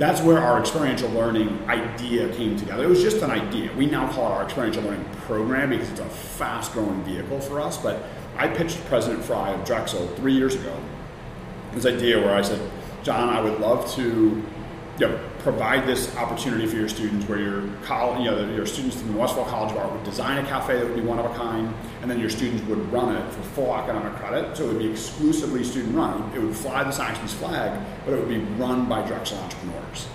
[0.00, 2.84] that's where our experiential learning idea came together.
[2.84, 3.70] It was just an idea.
[3.74, 7.60] We now call it our experiential learning program because it's a fast growing vehicle for
[7.60, 7.76] us.
[7.76, 8.02] But
[8.34, 10.74] I pitched President Fry of Drexel three years ago
[11.72, 12.60] this idea where I said,
[13.02, 14.42] John, I would love to
[14.98, 18.96] you know, provide this opportunity for your students where your college, you know, your students
[18.96, 21.34] from Westphal College of Art would design a cafe that would be one of a
[21.34, 21.72] kind,
[22.02, 24.56] and then your students would run it for full academic credit.
[24.56, 26.30] So it would be exclusively student run.
[26.34, 30.08] It would fly the Saxby's flag, but it would be run by Drexel entrepreneurs.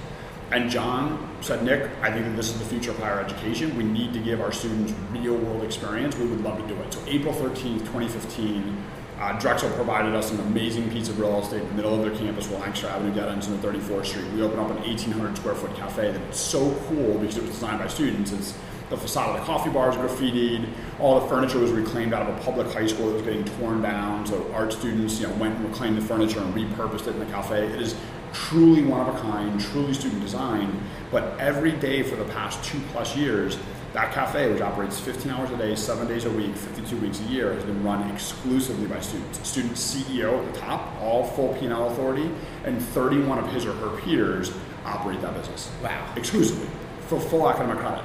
[0.51, 3.75] And John said, Nick, I think that this is the future of higher education.
[3.75, 6.15] We need to give our students real world experience.
[6.17, 6.93] We would love to do it.
[6.93, 8.83] So April 13th, 2015,
[9.19, 12.15] uh, Drexel provided us an amazing piece of real estate in the middle of their
[12.15, 14.25] campus where Lancaster Avenue ends on 34th Street.
[14.33, 17.79] We opened up an 1,800 square foot cafe that's so cool because it was designed
[17.79, 18.33] by students.
[18.33, 18.57] It's
[18.89, 20.67] the facade of the coffee bar is graffitied.
[20.99, 23.81] All the furniture was reclaimed out of a public high school that was getting torn
[23.81, 24.27] down.
[24.27, 27.25] So art students, you know, went and reclaimed the furniture and repurposed it in the
[27.25, 27.65] cafe.
[27.65, 27.95] It is
[28.33, 30.77] truly one of a kind, truly student designed.
[31.09, 33.57] But every day for the past two plus years,
[33.95, 37.23] that cafe, which operates 15 hours a day, seven days a week, 52 weeks a
[37.23, 39.47] year, has been run exclusively by students.
[39.47, 42.29] Student CEO at the top, all full P&L authority,
[42.65, 44.51] and 31 of his or her peers
[44.83, 45.71] operate that business.
[45.81, 46.13] Wow.
[46.17, 46.67] Exclusively
[47.07, 48.03] for full academic credit.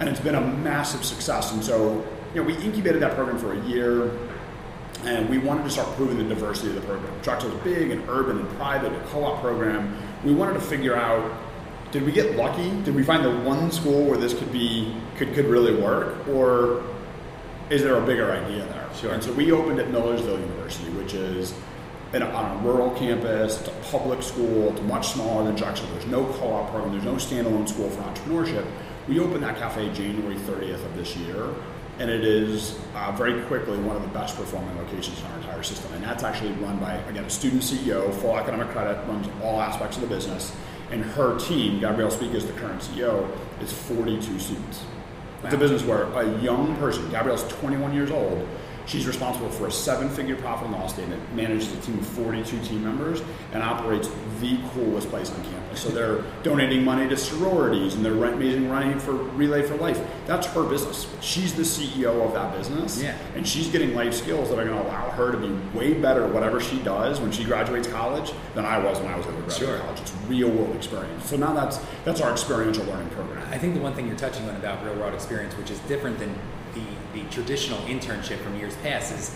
[0.00, 1.52] And it's been a massive success.
[1.52, 4.10] And so, you know, we incubated that program for a year
[5.04, 7.12] and we wanted to start proving the diversity of the program.
[7.22, 9.96] Drexel is big and urban and private, a co-op program.
[10.22, 11.32] We wanted to figure out
[11.90, 12.70] did we get lucky?
[12.82, 16.82] Did we find the one school where this could be could could really work, or
[17.70, 18.88] is there a bigger idea there?
[18.94, 19.12] Sure.
[19.12, 21.54] And so we opened at Millersville University, which is
[22.12, 23.60] in a, on a rural campus.
[23.60, 24.70] It's a public school.
[24.70, 25.86] It's much smaller than Drexel.
[25.88, 26.92] There's no co-op program.
[26.92, 28.66] There's no standalone school for entrepreneurship.
[29.08, 31.48] We opened that cafe January 30th of this year,
[31.98, 35.62] and it is uh, very quickly one of the best performing locations in our entire
[35.62, 35.92] system.
[35.94, 39.96] And that's actually run by again a student CEO, full academic credit, runs all aspects
[39.96, 40.54] of the business,
[40.90, 43.28] and her team, Gabrielle Speak is the current CEO,
[43.60, 44.84] is 42 students.
[45.44, 48.46] It's a business where a young person, Gabrielle's 21 years old,
[48.88, 52.58] She's responsible for a seven figure profit and loss statement, manages a team of 42
[52.62, 53.22] team members,
[53.52, 54.08] and operates
[54.40, 55.67] the coolest place on campus.
[55.74, 60.00] So they're donating money to sororities and they're raising money for Relay for Life.
[60.26, 61.06] That's her business.
[61.20, 63.00] She's the CEO of that business.
[63.02, 63.16] Yeah.
[63.36, 66.24] And she's getting life skills that are going to allow her to be way better
[66.24, 69.32] at whatever she does when she graduates college than I was when I was at
[69.34, 69.78] graduate Sure.
[69.78, 70.00] college.
[70.00, 71.28] It's real world experience.
[71.28, 73.46] So now that's that's our experiential learning program.
[73.50, 76.18] I think the one thing you're touching on about real world experience, which is different
[76.18, 76.34] than
[76.74, 76.82] the,
[77.20, 79.34] the traditional internship from years past, is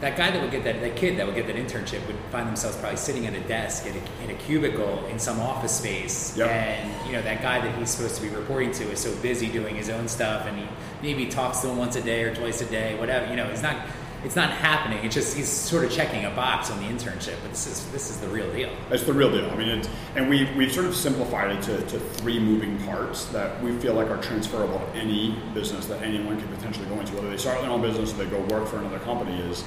[0.00, 2.48] that guy that would get that, that kid that would get that internship would find
[2.48, 6.36] themselves probably sitting at a desk in a, in a cubicle in some office space.
[6.36, 6.48] Yep.
[6.48, 9.48] And, you know, that guy that he's supposed to be reporting to is so busy
[9.48, 10.66] doing his own stuff and he
[11.02, 13.28] maybe talks to him once a day or twice a day, whatever.
[13.28, 13.76] You know, it's not.
[14.22, 15.02] It's not happening.
[15.02, 17.36] It's just he's sort of checking a box on the internship.
[17.40, 18.70] But this is this is the real deal.
[18.90, 19.48] It's the real deal.
[19.48, 23.24] I mean, it's, and we we've sort of simplified it to, to three moving parts
[23.28, 27.14] that we feel like are transferable to any business that anyone could potentially go into,
[27.14, 29.40] whether they start their own business or they go work for another company.
[29.40, 29.64] Is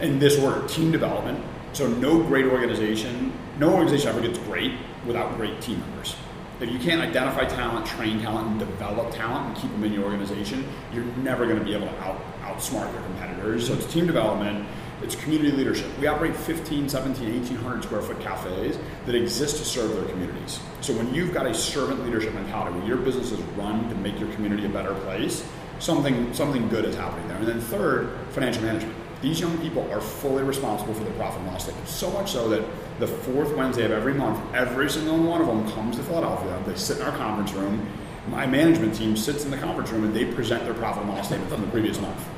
[0.00, 1.44] in this order: team development.
[1.72, 4.72] So no great organization, no organization ever gets great
[5.06, 6.16] without great team members.
[6.60, 10.04] If you can't identify talent, train talent, and develop talent and keep them in your
[10.04, 13.66] organization, you're never going to be able to out, outsmart your competitors.
[13.66, 14.66] So it's team development,
[15.02, 15.86] it's community leadership.
[15.98, 20.60] We operate 15, 17, 1800 square foot cafes that exist to serve their communities.
[20.82, 24.20] So when you've got a servant leadership mentality, where your business is run to make
[24.20, 25.42] your community a better place,
[25.78, 27.38] something, something good is happening there.
[27.38, 28.94] And then third, financial management.
[29.22, 31.86] These young people are fully responsible for the profit and loss statement.
[31.88, 32.64] So much so that
[32.98, 36.62] the fourth Wednesday of every month, every single one of them comes to Philadelphia.
[36.66, 37.86] They sit in our conference room.
[38.28, 41.26] My management team sits in the conference room and they present their profit and loss
[41.26, 42.28] statement from the previous month.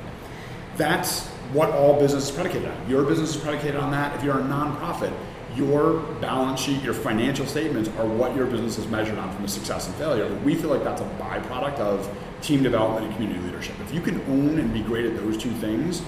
[0.77, 2.90] That's what all business is predicated on.
[2.90, 4.16] Your business is predicated on that.
[4.16, 5.12] If you're a nonprofit,
[5.55, 9.49] your balance sheet, your financial statements are what your business is measured on from the
[9.49, 10.29] success and failure.
[10.29, 13.77] But we feel like that's a byproduct of team development and community leadership.
[13.81, 16.03] If you can own and be great at those two things,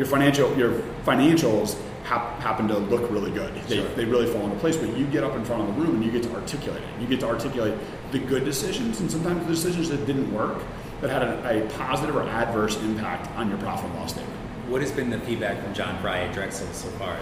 [0.00, 3.54] your financial your financials hap, happen to look really good.
[3.68, 3.88] They, Sure.
[3.90, 4.74] they really fall into place.
[4.78, 6.88] But you get up in front of the room and you get to articulate it.
[7.02, 7.74] You get to articulate
[8.10, 10.62] the good decisions and sometimes the decisions that didn't work
[11.02, 14.34] that had a, a positive or adverse impact on your profit and loss statement.
[14.70, 17.14] What has been the feedback from John Fry at Drexel so far?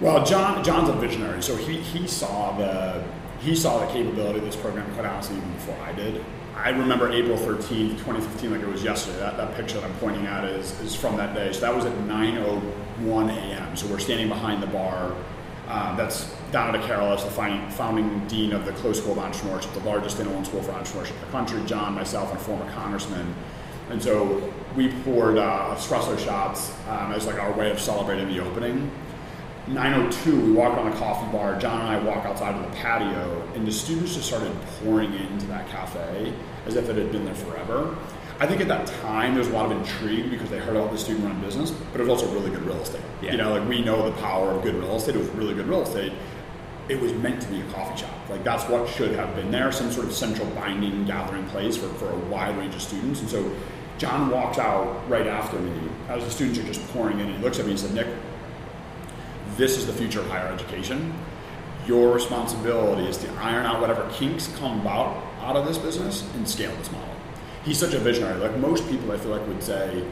[0.00, 3.04] Well, John John's a visionary, so he, he saw the
[3.40, 6.24] he saw the capability of this program quite honestly even before I did.
[6.62, 9.18] I remember April 13th, 2015, like it was yesterday.
[9.18, 11.52] That, that picture that I'm pointing at is, is from that day.
[11.52, 13.76] So that was at 9.01 a.m.
[13.76, 15.14] So we're standing behind the bar.
[15.68, 20.18] Uh, that's Donna DeCarolis, the founding dean of the Close School of Entrepreneurship, the largest
[20.18, 21.62] standalone school for entrepreneurship in the country.
[21.64, 23.34] John, myself, and a former congressman.
[23.88, 28.40] And so we poured uh, espresso shots um, as like our way of celebrating the
[28.40, 28.90] opening.
[29.68, 31.58] 902, we walk on a coffee bar.
[31.58, 35.46] John and I walk outside to the patio, and the students just started pouring into
[35.46, 36.32] that cafe
[36.66, 37.96] as if it had been there forever.
[38.40, 40.90] I think at that time there was a lot of intrigue because they heard about
[40.90, 43.02] the student-run business, but it was also really good real estate.
[43.20, 43.32] Yeah.
[43.32, 45.14] You know, like we know the power of good real estate.
[45.14, 46.14] It was really good real estate.
[46.88, 48.10] It was meant to be a coffee shop.
[48.30, 51.88] Like that's what should have been there, some sort of central binding gathering place for,
[51.94, 53.20] for a wide range of students.
[53.20, 53.54] And so
[53.98, 57.26] John walks out right after me as the students are just pouring in.
[57.26, 58.08] And he looks at me and said, Nick,
[59.60, 61.12] this is the future of higher education.
[61.86, 66.48] Your responsibility is to iron out whatever kinks come about out of this business and
[66.48, 67.14] scale this model.
[67.62, 68.40] He's such a visionary.
[68.40, 70.02] Like most people, I feel like would say,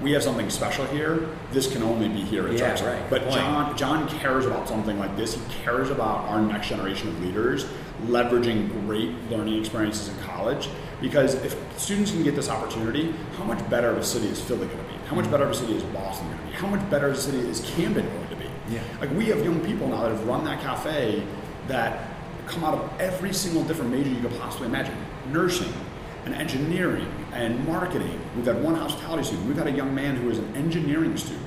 [0.00, 1.28] we have something special here.
[1.52, 3.10] This can only be here at Yeah, right.
[3.10, 3.30] But.
[3.30, 5.34] John, John cares about something like this.
[5.34, 7.66] He cares about our next generation of leaders
[8.06, 10.68] leveraging great learning experiences in college.
[11.00, 14.66] Because if students can get this opportunity, how much better of a city is Philly
[14.66, 14.98] going to be?
[15.06, 16.52] How much better of a city is Boston going to be?
[16.52, 18.33] How much better of a city is Camden going to be?
[18.70, 18.82] Yeah.
[19.00, 21.22] Like we have young people now that have run that cafe
[21.68, 22.08] that
[22.46, 24.96] come out of every single different major you could possibly imagine.
[25.30, 25.72] Nursing
[26.24, 28.18] and engineering and marketing.
[28.36, 29.46] We've had one hospitality student.
[29.46, 31.46] We've had a young man who is an engineering student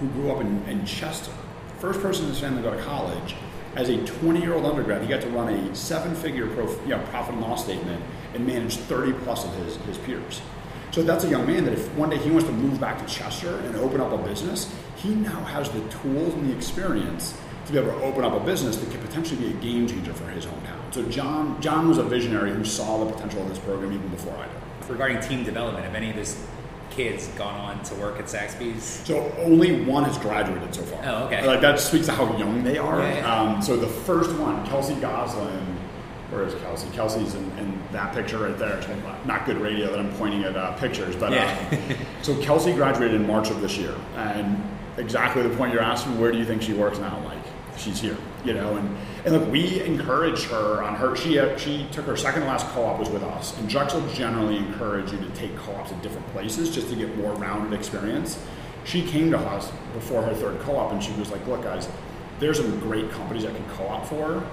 [0.00, 1.32] who grew up in, in Chester.
[1.78, 3.36] First person in his family to go to college.
[3.76, 6.90] As a 20 year old undergrad, he got to run a seven figure prof, you
[6.90, 10.40] know, profit and loss statement and manage 30 plus of his, his peers.
[10.92, 13.12] So that's a young man that if one day he wants to move back to
[13.12, 14.72] Chester and open up a business,
[15.04, 17.36] he now has the tools and the experience
[17.66, 20.12] to be able to open up a business that could potentially be a game changer
[20.12, 20.92] for his hometown.
[20.92, 24.34] So John, John was a visionary who saw the potential of this program even before
[24.36, 24.90] I did.
[24.90, 26.42] Regarding team development, have any of his
[26.90, 28.82] kids gone on to work at Saxby's?
[28.84, 31.00] So only one has graduated so far.
[31.04, 31.46] Oh, okay.
[31.46, 33.00] Like that speaks to how young they are.
[33.00, 33.40] Yeah, yeah.
[33.40, 35.78] Um, so the first one, Kelsey Goslin.
[36.30, 36.88] Where is Kelsey?
[36.92, 38.82] Kelsey's in, in that picture right there.
[39.24, 41.56] Not good radio that I'm pointing at uh, pictures, but Yeah.
[41.70, 44.60] uh, so Kelsey graduated in March of this year, and
[44.96, 46.18] exactly the point you're asking.
[46.20, 47.20] Where do you think she works now?
[47.24, 47.38] Like
[47.76, 48.76] she's here, you know.
[48.76, 51.16] And and look, we encouraged her on her.
[51.16, 55.12] She uh, she took her second last co-op was with us, and Drexel generally encourage
[55.12, 58.42] you to take co-ops at different places just to get more rounded experience.
[58.84, 61.88] She came to us before her third co-op, and she was like, "Look, guys,
[62.38, 64.44] there's some great companies I can co-op for."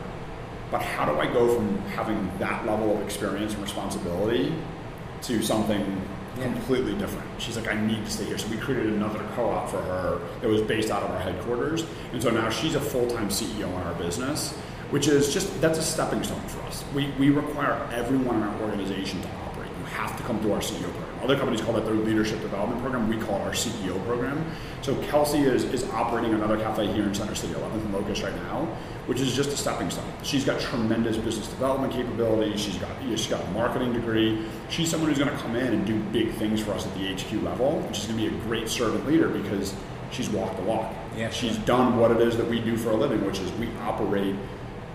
[0.69, 4.53] But how do I go from having that level of experience and responsibility
[5.23, 6.01] to something.
[6.39, 7.27] Completely different?
[7.39, 8.37] She's like, I need to stay here.
[8.37, 11.85] So we created another co-op for her that was based out of our headquarters.
[12.13, 14.53] And so now she's a full-time CEO in our business,
[14.91, 16.83] which is just, that's a stepping stone for us.
[16.93, 19.69] We, we require everyone in our organization to operate.
[19.79, 21.10] You have to come through our CEO program.
[21.21, 23.07] Other companies call that their leadership development program.
[23.07, 24.43] We call it our CEO program.
[24.81, 28.35] So Kelsey is, is operating another cafe here in Center City, 11th and Locust right
[28.35, 28.65] now,
[29.05, 30.11] which is just a stepping stone.
[30.23, 32.59] She's got tremendous business development capabilities.
[32.59, 34.45] She's got she's got a marketing degree.
[34.69, 37.13] She's someone who's going to come in and do big things for us at the
[37.13, 39.75] HQ level, which is going to be a great servant leader because
[40.11, 40.91] she's walked the walk.
[41.15, 41.65] Yeah, she's sure.
[41.65, 44.35] done what it is that we do for a living, which is we operate,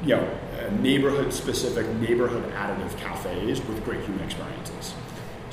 [0.02, 0.38] you know,
[0.80, 4.94] neighborhood specific, neighborhood additive cafes with great human experiences.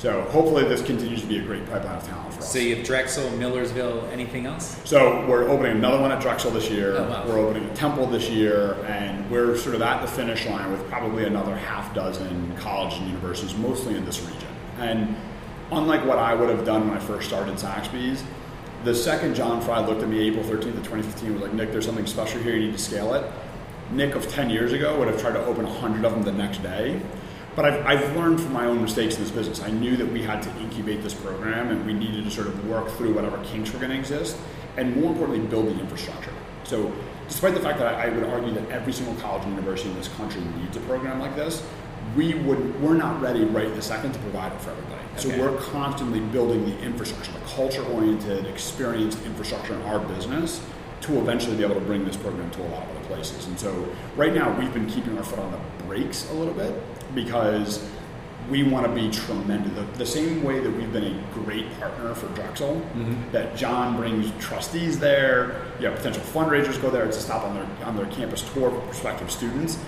[0.04, 2.52] So hopefully this continues to be a great pipeline of talent for us.
[2.52, 4.78] So you have Drexel, Millersville, anything else?
[4.84, 6.98] So we're opening another one at Drexel this year.
[6.98, 7.26] Oh, wow.
[7.26, 10.86] We're opening a Temple this year, and we're sort of at the finish line with
[10.90, 14.46] probably another half dozen colleges and universities, mostly in this region.
[14.76, 15.16] And
[15.72, 18.22] unlike what I would have done when I first started Saxby's,
[18.84, 21.86] the second John Fry looked at me April 13th of 2015 was like, Nick, there's
[21.86, 22.54] something special here.
[22.54, 23.24] You need to scale it.
[23.90, 26.62] Nick of 10 years ago would have tried to open 100 of them the next
[26.62, 27.00] day.
[27.56, 29.62] But I've, I've learned from my own mistakes in this business.
[29.62, 32.68] I knew that we had to incubate this program and we needed to sort of
[32.68, 34.36] work through whatever kinks were going to exist
[34.76, 36.32] and more importantly, build the infrastructure.
[36.64, 36.92] So,
[37.28, 39.96] despite the fact that I, I would argue that every single college and university in
[39.96, 41.64] this country needs a program like this,
[42.16, 45.00] we would, we're not ready right this second to provide it for everybody.
[45.16, 50.64] So, we're constantly building the infrastructure, the culture oriented, experienced infrastructure in our business
[51.02, 53.46] to eventually be able to bring this program to a lot of other places.
[53.46, 56.74] And so right now we've been keeping our foot on the brakes a little bit
[57.14, 57.88] because
[58.50, 59.72] we want to be tremendous.
[59.74, 63.30] The, the same way that we've been a great partner for Drexel, mm-hmm.
[63.32, 67.86] that John brings trustees there, you have potential fundraisers go there to stop on their
[67.86, 69.78] on their campus tour for prospective students.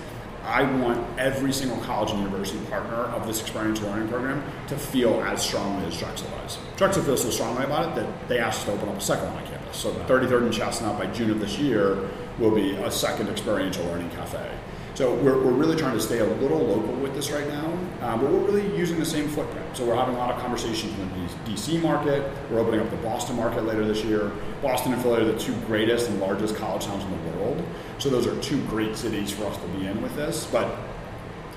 [0.43, 5.21] I want every single college and university partner of this experiential learning program to feel
[5.23, 6.57] as strongly as Drexel does.
[6.77, 9.25] Drexel feels so strongly about it that they asked us to open up a second
[9.33, 9.75] one on campus.
[9.75, 12.09] So 33rd and Chestnut by June of this year
[12.39, 14.49] will be a second experiential learning cafe.
[14.97, 17.67] So we're, we're really trying to stay a little local with this right now,
[18.01, 19.77] um, but we're really using the same footprint.
[19.77, 22.27] So we're having a lot of conversations in the DC market.
[22.49, 24.31] We're opening up the Boston market later this year.
[24.63, 27.63] Boston and Philly are the two greatest and largest college towns in the world.
[27.99, 30.47] So those are two great cities for us to be in with this.
[30.51, 30.79] But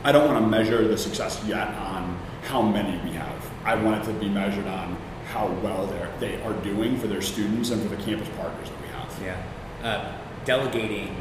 [0.05, 3.51] I don't want to measure the success yet on how many we have.
[3.65, 4.99] I want it to be measured on
[5.29, 8.83] how well they're, they are doing for their students and for the campus partners that
[8.83, 9.23] we have.
[9.23, 9.43] Yeah.
[9.83, 11.17] Uh, delegating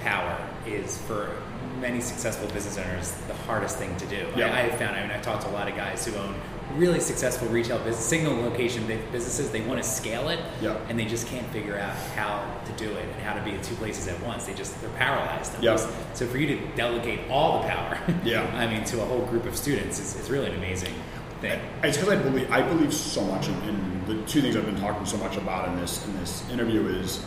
[0.00, 1.36] power is for
[1.80, 4.26] many successful business owners the hardest thing to do.
[4.36, 4.46] Yeah.
[4.46, 6.34] I, I have found, I mean, I've talked to a lot of guys who own
[6.76, 9.50] really successful retail business, single location businesses.
[9.50, 10.76] They want to scale it, Yeah.
[10.88, 13.62] and they just can't figure out how to do it and how to be at
[13.64, 14.44] two places at once.
[14.44, 15.52] They just they're paralyzed.
[15.60, 15.76] Yeah.
[16.14, 18.42] So for you to delegate all the power, Yeah.
[18.54, 20.94] I mean, to a whole group of students is, is really an amazing
[21.40, 21.58] thing.
[21.82, 24.78] It's because I believe I believe so much in, in the two things I've been
[24.80, 27.24] talking so much about in this in this interview is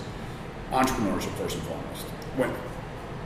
[0.71, 2.03] entrepreneurship first and foremost.
[2.37, 2.51] When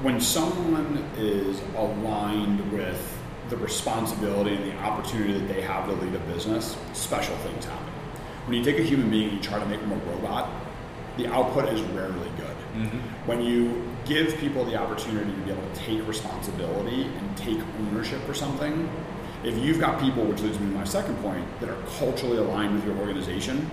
[0.02, 3.18] when someone is aligned with
[3.50, 7.94] the responsibility and the opportunity that they have to lead a business, special things happen.
[8.46, 10.50] When you take a human being and you try to make them a robot,
[11.18, 12.56] the output is rarely good.
[12.76, 12.98] Mm-hmm.
[13.28, 18.22] When you give people the opportunity to be able to take responsibility and take ownership
[18.22, 18.90] for something,
[19.44, 22.76] if you've got people, which leads me to my second point, that are culturally aligned
[22.76, 23.70] with your organization,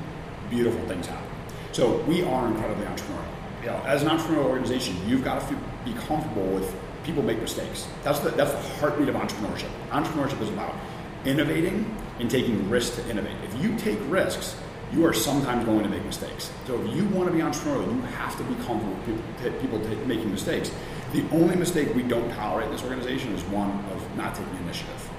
[0.48, 1.28] beautiful things happen.
[1.72, 3.43] So we are incredibly entrepreneurial.
[3.64, 7.88] You know, as an entrepreneurial organization, you've got to be comfortable with people make mistakes.
[8.02, 9.70] That's the, that's the heartbeat of entrepreneurship.
[9.88, 10.74] Entrepreneurship is about
[11.24, 13.34] innovating and taking risks to innovate.
[13.42, 14.54] If you take risks,
[14.92, 16.52] you are sometimes going to make mistakes.
[16.66, 20.06] So if you want to be entrepreneurial, you have to be comfortable with people, people
[20.06, 20.70] making mistakes.
[21.14, 25.10] The only mistake we don't tolerate in this organization is one of not taking initiative.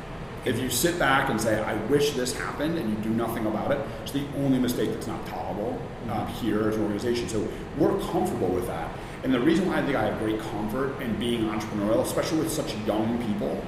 [0.46, 3.72] If you sit back and say, I wish this happened, and you do nothing about
[3.72, 7.28] it, it's the only mistake that's not tolerable uh, here as an organization.
[7.28, 8.91] So we're comfortable with that.
[9.24, 12.52] And the reason why I think I have great comfort in being entrepreneurial, especially with
[12.52, 13.60] such young people,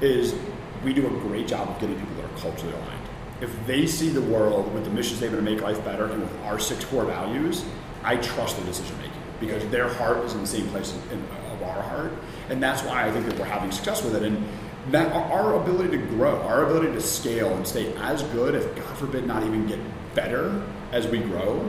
[0.00, 0.36] is
[0.84, 3.00] we do a great job of getting people that are culturally aligned.
[3.40, 6.40] if they see the world with the mission statement to make life better and with
[6.44, 7.64] our six core values,
[8.02, 11.20] I trust their decision making because their heart is in the same place in,
[11.52, 12.12] of our heart,
[12.48, 14.22] and that's why I think that we're having success with it.
[14.22, 14.46] And
[14.90, 18.96] that our ability to grow, our ability to scale and stay as good, if God
[18.96, 19.80] forbid not even get
[20.14, 20.62] better
[20.92, 21.68] as we grow,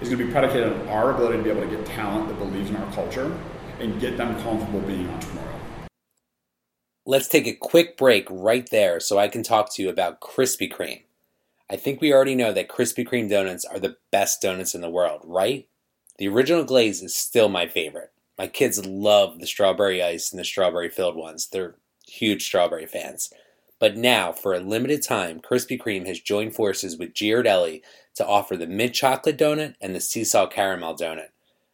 [0.00, 2.38] is going to be predicated on our ability to be able to get talent that
[2.38, 3.36] believes in our culture
[3.80, 5.54] and get them comfortable being entrepreneurial.
[7.06, 10.70] Let's take a quick break right there so I can talk to you about Krispy
[10.70, 11.04] Kreme.
[11.70, 14.90] I think we already know that Krispy Kreme donuts are the best donuts in the
[14.90, 15.68] world, right?
[16.18, 18.10] The original glaze is still my favorite.
[18.36, 21.48] My kids love the strawberry ice and the strawberry filled ones.
[21.50, 21.76] They're
[22.08, 23.32] huge strawberry fans.
[23.78, 27.82] But now, for a limited time, Krispy Kreme has joined forces with Ghirardelli
[28.16, 31.28] to offer the mint chocolate donut and the sea salt caramel donut.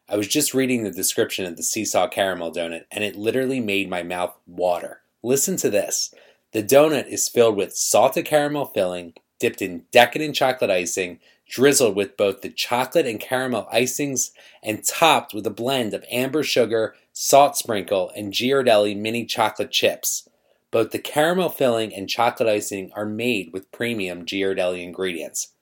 [0.07, 3.59] I was just reading the description of the sea salt caramel donut, and it literally
[3.59, 5.01] made my mouth water.
[5.23, 6.13] Listen to this.
[6.51, 12.17] The donut is filled with salted caramel filling, dipped in decadent chocolate icing, drizzled with
[12.17, 14.31] both the chocolate and caramel icings,
[14.63, 20.27] and topped with a blend of amber sugar, salt sprinkle, and Ghirardelli mini chocolate chips.
[20.71, 25.53] Both the caramel filling and chocolate icing are made with premium Ghirardelli ingredients.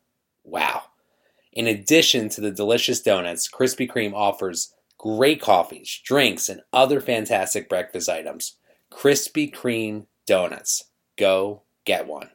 [0.44, 0.84] Wow.
[1.52, 7.70] In addition to the delicious donuts, Krispy Kreme offers great coffees, drinks, and other fantastic
[7.70, 8.56] breakfast items.
[8.92, 10.86] Krispy Kreme donuts.
[11.18, 12.30] Go get one.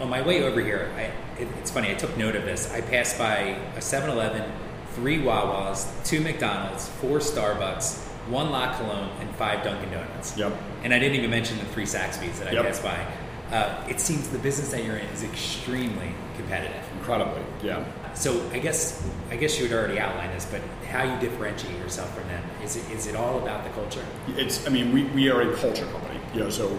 [0.00, 1.02] On my way over here, I,
[1.40, 2.72] it, it's funny, I took note of this.
[2.72, 4.50] I passed by a 7 Eleven,
[4.94, 10.36] three Wawa's, two McDonald's, four Starbucks, one La Colombe, and five Dunkin' Donuts.
[10.36, 10.52] Yep.
[10.82, 12.64] And I didn't even mention the three Saxby's that I Yep.
[12.64, 13.06] passed by.
[13.52, 16.82] Uh, it seems the business that you're in is extremely competitive.
[16.98, 17.84] Incredibly, yeah.
[18.14, 22.12] So I guess I guess you had already outlined this, but how you differentiate yourself
[22.16, 24.04] from them is it is it all about the culture?
[24.28, 26.74] It's, I mean, we, we are a culture company, you know, so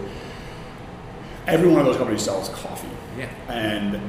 [1.46, 2.88] every one of those companies sells coffee.
[3.16, 3.30] Yeah.
[3.48, 4.00] And,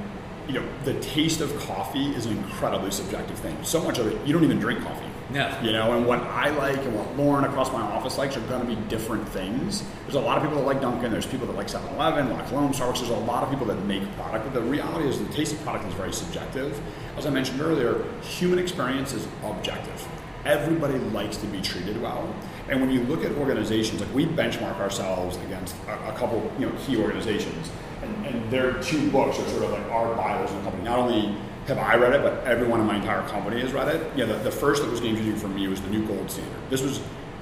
[0.48, 3.58] you know, the taste of coffee is an incredibly subjective thing.
[3.64, 5.06] So much of it, you don't even drink coffee.
[5.30, 5.60] No.
[5.62, 8.62] You know, and what I like and what Lauren across my office likes are going
[8.62, 9.84] to be different things.
[10.04, 12.48] There's a lot of people that like Dunkin', there's people that like 7 Eleven, like
[12.48, 13.00] Colombe, Starbucks.
[13.00, 15.62] There's a lot of people that make product, but the reality is the taste of
[15.64, 16.80] product is very subjective.
[17.18, 20.08] As I mentioned earlier, human experience is objective.
[20.46, 22.34] Everybody likes to be treated well.
[22.70, 26.70] And when you look at organizations, like we benchmark ourselves against a, a couple, you
[26.70, 30.58] know, key organizations, and, and their two books are sort of like our bibles in
[30.58, 30.84] the company.
[30.84, 31.36] Not only
[31.68, 34.16] have I read it, but everyone in my entire company has read it.
[34.16, 36.60] Know, the, the first that was game changing for me was the New Gold Standard.
[36.70, 37.02] This was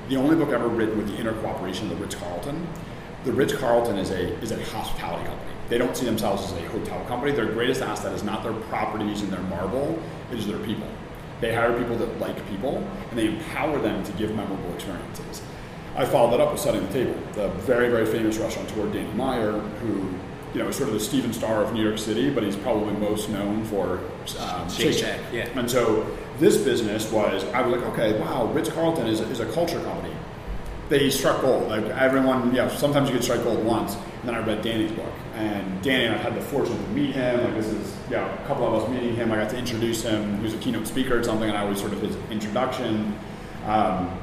[0.09, 2.67] the only book ever written with the inner cooperation of the Ritz Carlton.
[3.23, 5.51] The Ritz Carlton is a is a hospitality company.
[5.69, 7.31] They don't see themselves as a hotel company.
[7.31, 9.99] Their greatest asset is not their properties and their marble;
[10.31, 10.87] it is their people.
[11.41, 12.77] They hire people that like people,
[13.09, 15.41] and they empower them to give memorable experiences.
[15.95, 17.15] I followed that up with setting the table.
[17.33, 20.09] The very very famous restaurateur Danny Meyer, who
[20.53, 22.93] you know is sort of the Stephen Starr of New York City, but he's probably
[22.93, 23.99] most known for
[24.39, 25.47] um, Shake Shack, yeah.
[25.59, 26.09] And so
[26.39, 30.14] this business was, I was like, okay, wow, Ritz Carlton is, is a culture company.
[30.89, 31.69] They struck gold.
[31.69, 33.95] Like everyone, you know, sometimes you can strike gold once.
[33.95, 37.13] And then I read Danny's book, and Danny and I had the fortune to meet
[37.13, 37.43] him.
[37.43, 39.31] Like this is, you know, a couple of us meeting him.
[39.31, 40.37] I got to introduce him.
[40.37, 43.15] He was a keynote speaker at something, and I was sort of his introduction.
[43.65, 44.17] Um,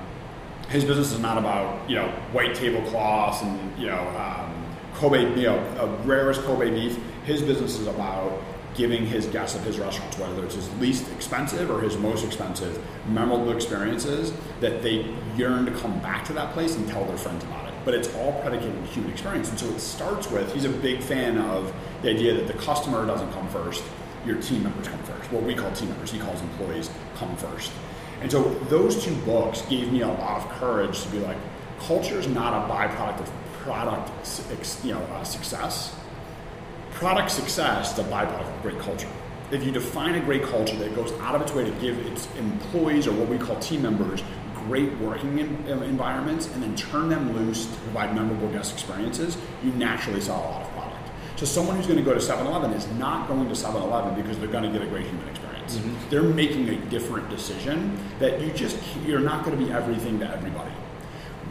[0.69, 4.53] his business is not about you know white tablecloths and you know um,
[4.95, 6.99] Kobe, you know, rarest Kobe beef.
[7.25, 8.41] His business is about
[8.75, 12.83] giving his guests at his restaurants, whether it's his least expensive or his most expensive,
[13.09, 17.45] memorable experiences that they yearn to come back to that place and tell their friends
[17.45, 17.75] about it.
[17.85, 19.51] But it's all predicated on human experience.
[19.51, 23.07] And so it starts with he's a big fan of the idea that the customer
[23.07, 23.85] doesn't come first,
[24.25, 25.31] your team members come first.
[25.33, 27.73] What we call team members, he calls employees come first.
[28.21, 31.37] And so those two books gave me a lot of courage to be like,
[31.81, 34.11] culture is not a byproduct of product,
[34.85, 35.95] you know, uh, success.
[37.03, 39.09] Product success is a byproduct of great culture.
[39.51, 42.29] If you define a great culture that goes out of its way to give its
[42.37, 44.23] employees or what we call team members
[44.55, 49.73] great working in, environments and then turn them loose to provide memorable guest experiences, you
[49.73, 51.11] naturally sell a lot of product.
[51.35, 54.47] So someone who's going to go to 7-Eleven is not going to 7-Eleven because they're
[54.47, 55.79] going to get a great human experience.
[55.79, 56.09] Mm-hmm.
[56.09, 60.31] They're making a different decision that you just you're not going to be everything to
[60.31, 60.71] everybody.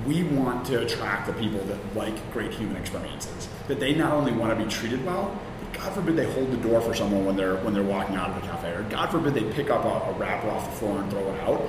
[0.05, 3.49] We want to attract the people that like great human experiences.
[3.67, 6.57] That they not only want to be treated well, but God forbid they hold the
[6.57, 9.33] door for someone when they're when they're walking out of the cafe, or God forbid
[9.33, 11.61] they pick up a, a wrapper off the floor and throw it out.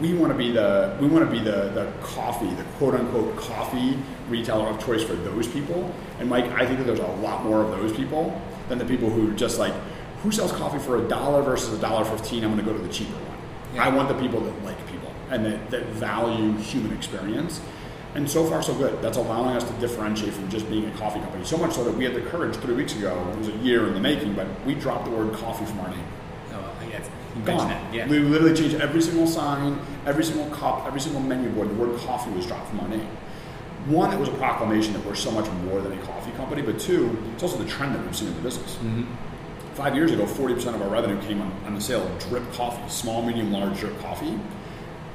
[0.00, 3.36] We want to be the we want to be the the coffee, the quote unquote
[3.36, 5.92] coffee retailer of choice for those people.
[6.18, 9.10] And Mike, I think that there's a lot more of those people than the people
[9.10, 9.74] who just like
[10.22, 12.44] who sells coffee for a dollar versus a dollar fifteen.
[12.44, 13.38] I'm going to go to the cheaper one.
[13.74, 13.84] Yeah.
[13.84, 17.60] I want the people that like people and that, that value human experience.
[18.14, 19.00] And so far, so good.
[19.00, 21.44] That's allowing us to differentiate from just being a coffee company.
[21.44, 23.86] So much so that we had the courage three weeks ago, it was a year
[23.86, 26.04] in the making, but we dropped the word coffee from our name.
[26.52, 27.08] Oh, yes.
[27.46, 27.68] Gone.
[27.68, 27.94] that.
[27.94, 28.06] Yeah.
[28.06, 31.70] We literally changed every single sign, every single cup, every single menu board.
[31.70, 33.08] The word coffee was dropped from our name.
[33.86, 36.78] One, it was a proclamation that we're so much more than a coffee company, but
[36.78, 38.78] two, it's also the trend that we've seen in the business.
[39.74, 42.86] Five years ago, 40% of our revenue came on, on the sale of drip coffee,
[42.88, 44.38] small, medium, large drip coffee.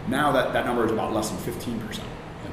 [0.08, 2.00] Now that, that number is about less than 15%.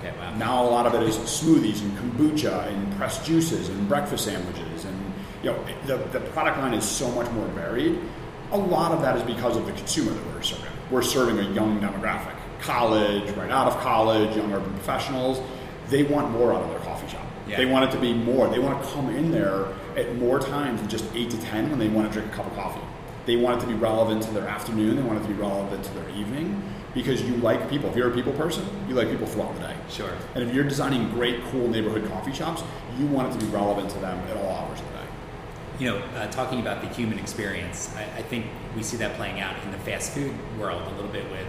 [0.05, 0.35] Okay, wow.
[0.37, 4.85] Now a lot of it is smoothies and kombucha and pressed juices and breakfast sandwiches
[4.85, 7.99] and you know the, the product line is so much more varied.
[8.53, 10.71] A lot of that is because of the consumer that we're serving.
[10.91, 15.41] We're serving a young demographic, college, right out of college, young urban professionals.
[15.89, 17.27] They want more out of their coffee shop.
[17.49, 17.57] Yeah.
[17.57, 18.49] They want it to be more.
[18.49, 21.79] They want to come in there at more times than just eight to ten when
[21.79, 22.81] they want to drink a cup of coffee.
[23.27, 24.97] They want it to be relevant to their afternoon.
[24.97, 26.63] They want it to be relevant to their evening
[26.95, 27.91] because you like people.
[27.91, 29.77] If you're a people person, you like people throughout the day.
[29.89, 30.13] Sure.
[30.35, 32.63] And if you're designing great, cool neighborhood coffee shops,
[32.99, 35.05] you want it to be relevant to them at all hours of the day.
[35.81, 38.47] You know, uh, talking about the human experience, I, I think
[38.77, 41.47] we see that playing out in the fast food world a little bit with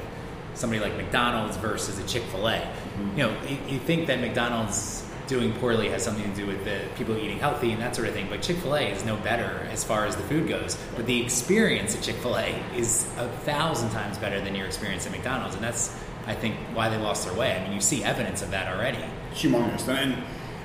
[0.56, 2.68] somebody like McDonald's versus a Chick Fil A.
[3.16, 6.82] You know, you, you think that McDonald's doing poorly has something to do with the
[6.96, 9.68] people eating healthy and that sort of thing, but Chick Fil A is no better
[9.72, 10.78] as far as the food goes.
[10.96, 15.06] But the experience at Chick Fil A is a thousand times better than your experience
[15.06, 15.96] at McDonald's, and that's
[16.28, 17.56] I think why they lost their way.
[17.56, 19.04] I mean, you see evidence of that already.
[19.36, 19.88] Humongous.
[19.88, 20.24] And,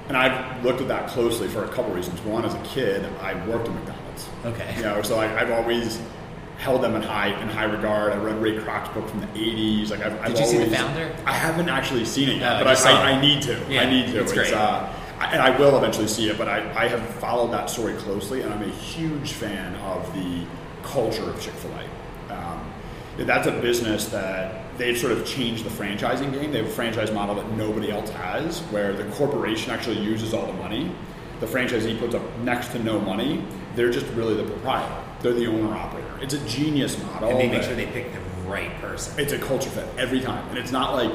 [0.08, 2.20] and I've looked at that closely for a couple reasons.
[2.22, 4.28] One, as a kid, I worked at McDonald's.
[4.44, 4.74] Okay.
[4.76, 6.00] You know, so like, I've always
[6.60, 8.12] held them in high in high regard.
[8.12, 9.90] I read Ray Kroc's book from the '80s.
[9.90, 11.16] Like, I've, I've Did you see The always- Founder?
[11.26, 13.10] I haven't actually seen it yet, Oh, but I, I.
[13.12, 13.64] I need to.
[13.68, 14.20] Yeah, I need to.
[14.20, 14.52] it's great.
[14.52, 18.40] uh, and I will eventually see it, but I, I have followed that story closely,
[18.42, 20.44] and I'm a huge fan of the
[20.82, 22.32] culture of Chick Fil A.
[22.34, 22.72] Um,
[23.18, 26.52] that's a business that they've sort of changed the franchising game.
[26.52, 30.46] They have a franchise model that nobody else has, where the corporation actually uses all
[30.46, 30.90] the money.
[31.40, 33.44] The franchisee puts up next to no money.
[33.76, 35.04] They're just really the proprietor.
[35.20, 36.09] They're the owner operator.
[36.20, 37.30] It's a genius model.
[37.30, 39.18] And they make sure they pick the right person.
[39.18, 40.46] it's a culture fit every time.
[40.48, 41.12] And it's not like,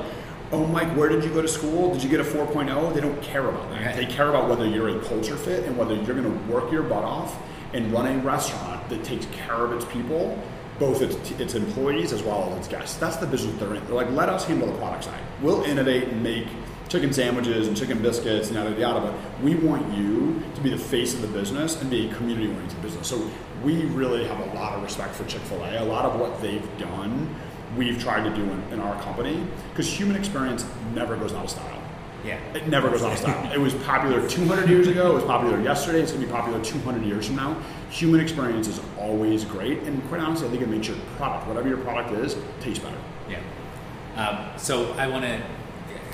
[0.51, 1.93] oh, Mike, where did you go to school?
[1.93, 2.93] Did you get a 4.0?
[2.93, 3.85] They don't care about that.
[3.85, 3.95] Right.
[3.95, 6.83] They care about whether you're a culture fit and whether you're going to work your
[6.83, 7.37] butt off
[7.73, 10.41] and run a restaurant that takes care of its people,
[10.79, 12.97] both its, its employees as well as its guests.
[12.97, 13.85] That's the business they're in.
[13.85, 15.21] They're like, let us handle the product side.
[15.41, 16.47] We'll innovate and make
[16.87, 20.77] chicken sandwiches and chicken biscuits and yada yada, but we want you to be the
[20.77, 23.07] face of the business and be a community oriented business.
[23.07, 23.29] So
[23.63, 25.81] we really have a lot of respect for Chick fil A.
[25.81, 27.35] A lot of what they've done,
[27.75, 31.49] we've tried to do in, in our company because human experience never goes out of
[31.49, 31.81] style.
[32.23, 32.39] Yeah.
[32.55, 33.51] It never goes out of style.
[33.51, 35.11] It was popular 200 years ago.
[35.11, 36.01] It was popular yesterday.
[36.01, 37.61] It's going to be popular 200 years from now.
[37.91, 41.67] Human experience is always great, and quite honestly, I think it makes your product, whatever
[41.67, 42.97] your product is, taste better.
[43.29, 43.41] Yeah.
[44.15, 45.39] Um, so I want to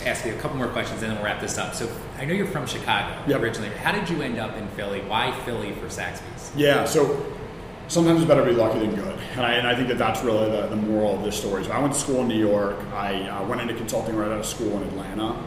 [0.05, 1.73] ask you a couple more questions, and then we'll wrap this up.
[1.75, 3.41] So I know you're from Chicago Yep.
[3.41, 3.69] originally.
[3.69, 5.01] How did you end up in Philly?
[5.01, 6.51] Why Philly for Saxby's?
[6.55, 7.25] Yeah, so
[7.87, 9.17] sometimes it's better to be lucky than good.
[9.33, 11.63] And I, and I think that that's really the, the moral of this story.
[11.63, 12.77] So I went to school in New York.
[12.93, 15.41] I uh, went into consulting right out of school in Atlanta.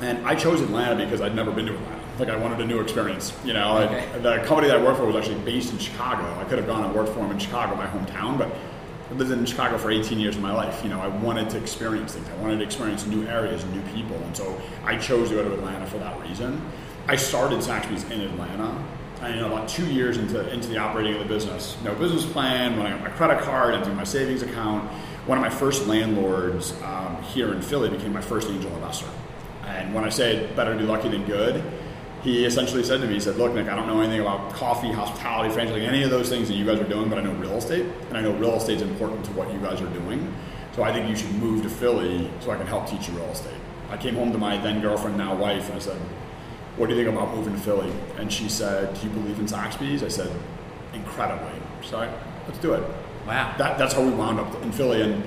[0.00, 2.00] And I chose Atlanta because I'd never been to Atlanta.
[2.18, 3.32] Like I wanted a new experience.
[3.44, 6.22] You know, I- the company that I worked for was actually based in Chicago.
[6.40, 8.54] I could have gone and worked for them in Chicago, my hometown, but
[9.14, 10.82] I lived in Chicago for 18 years of my life.
[10.82, 12.28] You know, I wanted to experience things.
[12.28, 14.16] I wanted to experience new areas new people.
[14.16, 16.60] And so I chose to go to Atlanta for that reason.
[17.06, 18.84] I started Saxby's in Atlanta.
[19.20, 22.26] And, you know, about two years into, into the operating of the business, no business
[22.26, 24.90] plan, I got my credit card, emptying my savings account,
[25.26, 29.08] one of my first landlords um, here in Philly became my first angel investor.
[29.64, 31.62] And when I say better to be lucky than good,
[32.24, 34.90] he essentially said to me, he said, look, Nick, I don't know anything about coffee,
[34.90, 37.52] hospitality, franchising, any of those things that you guys are doing, but I know real
[37.52, 40.34] estate, and I know real estate's important to what you guys are doing.
[40.74, 43.26] So I think you should move to Philly so I can help teach you real
[43.26, 43.52] estate.
[43.90, 46.00] I came home to my then girlfriend, now wife, and I said,
[46.76, 47.92] what do you think about moving to Philly?
[48.16, 50.02] And she said, do you believe in Saxby's?
[50.02, 50.34] I said,
[50.94, 51.52] incredibly.
[51.82, 52.12] So I,
[52.46, 52.82] let's do it
[53.26, 53.54] Wow.
[53.58, 55.02] that, that's how we wound up in Philly.
[55.02, 55.22] And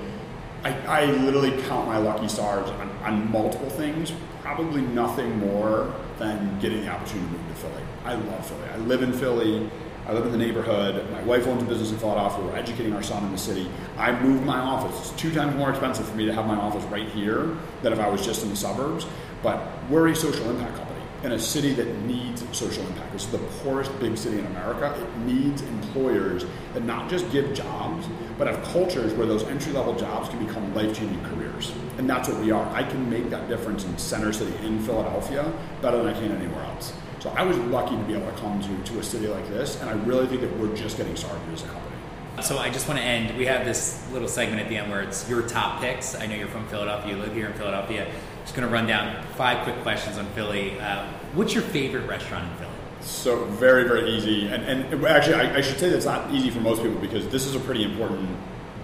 [0.68, 4.12] I, I literally count my lucky stars on, on multiple things,
[4.42, 7.82] probably nothing more than getting the opportunity to move to Philly.
[8.04, 8.68] I love Philly.
[8.68, 9.70] I live in Philly.
[10.06, 11.10] I live in the neighborhood.
[11.10, 12.44] My wife owns a business in Philadelphia.
[12.44, 13.70] We're educating our son in the city.
[13.96, 15.10] I moved my office.
[15.10, 17.98] It's two times more expensive for me to have my office right here than if
[17.98, 19.06] I was just in the suburbs.
[19.42, 20.87] But we're a social impact company
[21.22, 23.14] in a city that needs social impact.
[23.14, 24.94] Is the poorest big city in America.
[25.00, 26.44] It needs employers
[26.74, 28.06] that not just give jobs,
[28.36, 31.72] but have cultures where those entry level jobs can become life changing careers.
[31.98, 32.66] And that's what we are.
[32.74, 35.52] I can make that difference in Center City in Philadelphia
[35.82, 36.92] better than I can anywhere else.
[37.18, 39.80] So I was lucky to be able to come to, to a city like this,
[39.80, 41.96] and I really think that we're just getting started as a company.
[42.42, 43.36] So I just want to end.
[43.36, 46.14] We have this little segment at the end where it's your top picks.
[46.14, 47.16] I know you're from Philadelphia.
[47.16, 48.08] You live here in Philadelphia.
[48.48, 50.80] Just going to run down five quick questions on Philly.
[50.80, 52.72] Uh, what's your favorite restaurant in Philly?
[53.02, 54.46] So very, very easy.
[54.46, 57.44] And, and actually, I, I should say that's not easy for most people because this
[57.44, 58.26] is a pretty important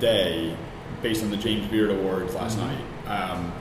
[0.01, 0.55] day
[1.01, 3.07] based on the James Beard Awards last mm-hmm.
[3.07, 3.31] night.
[3.31, 3.53] Um,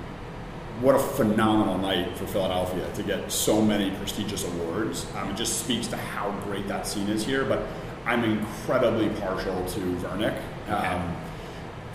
[0.81, 5.07] what a phenomenal night for Philadelphia to get so many prestigious awards.
[5.15, 7.45] Um, it just speaks to how great that scene is here.
[7.45, 7.65] But
[8.05, 10.37] I'm incredibly partial to Vernick
[10.67, 11.13] um, okay.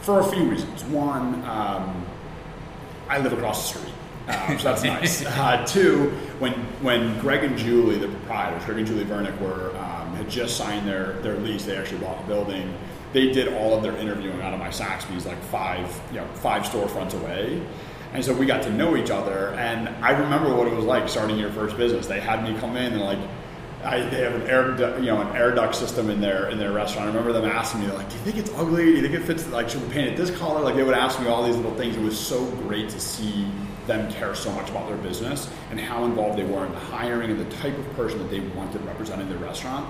[0.00, 0.82] for a few reasons.
[0.84, 2.06] One, um,
[3.10, 3.94] I live across the street.
[4.28, 5.24] Um, so that's nice.
[5.24, 6.52] Uh, two, when
[6.82, 10.86] when Greg and Julie, the proprietors, Greg and Julie Vernick, were um, had just signed
[10.86, 12.74] their their lease, they actually bought the building.
[13.12, 16.62] They did all of their interviewing out of my Saxby's, like five you know five
[16.62, 17.62] storefronts away.
[18.12, 21.08] And so we got to know each other, and I remember what it was like
[21.08, 22.06] starting your first business.
[22.06, 23.18] They had me come in and like,
[23.84, 26.72] I, they have an air, you know, an air duct system in their in their
[26.72, 27.04] restaurant.
[27.04, 28.84] I remember them asking me like, "Do you think it's ugly?
[28.84, 29.46] Do you think it fits?
[29.48, 31.74] Like, should we paint it this color?" Like, they would ask me all these little
[31.74, 31.96] things.
[31.96, 33.46] It was so great to see
[33.88, 37.32] them care so much about their business and how involved they were in the hiring
[37.32, 39.84] and the type of person that they wanted representing their restaurant.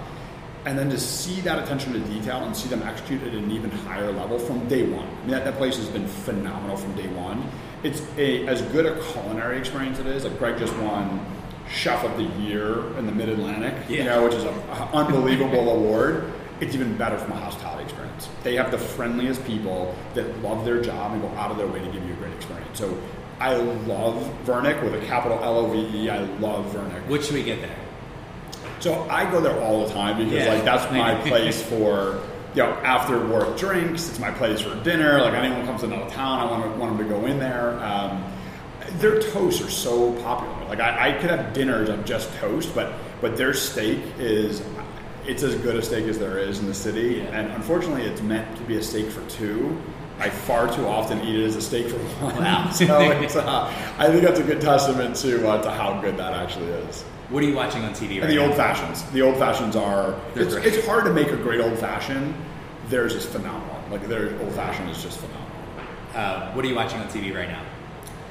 [0.64, 3.70] And then to see that attention to detail and see them execute at an even
[3.70, 5.06] higher level from day one.
[5.06, 7.44] I mean, that, that place has been phenomenal from day one.
[7.82, 10.24] It's a as good a culinary experience it is.
[10.24, 11.24] Like Greg just won
[11.70, 13.96] Chef of the Year in the Mid Atlantic, yeah.
[13.96, 14.54] you know, which is an
[14.92, 16.32] unbelievable award.
[16.60, 18.28] It's even better from a hospitality experience.
[18.42, 21.78] They have the friendliest people that love their job and go out of their way
[21.78, 22.78] to give you a great experience.
[22.78, 23.00] So
[23.40, 26.10] I love Vernick with a capital L O V E.
[26.10, 27.06] I love Vernick.
[27.06, 27.76] What should we get there?
[28.80, 30.54] So I go there all the time because yeah.
[30.54, 32.22] like that's my place for
[32.54, 34.08] you know after work drinks.
[34.08, 35.20] It's my place for dinner.
[35.20, 37.78] Like anyone comes into town, I want to want them to go in there.
[37.82, 38.24] Um,
[38.98, 40.68] their toasts are so popular.
[40.68, 44.62] Like I, I could have dinners of just toast, but but their steak is
[45.26, 47.18] it's as good a steak as there is in the city.
[47.18, 47.38] Yeah.
[47.38, 49.80] And unfortunately, it's meant to be a steak for two.
[50.18, 52.36] I far too often eat it as a steak for one.
[52.42, 52.70] Wow.
[52.70, 56.66] so uh, I think that's a good testament to uh, to how good that actually
[56.66, 57.02] is.
[57.30, 58.20] What are you watching on TV?
[58.20, 59.02] Right the old fashions.
[59.12, 60.18] The old fashions are.
[60.34, 62.34] It's, it's, hard to make a great old fashioned.
[62.88, 63.76] Theirs is phenomenal.
[63.90, 65.46] Like their old fashioned is just phenomenal.
[66.14, 67.62] Uh, what are you watching on TV right now?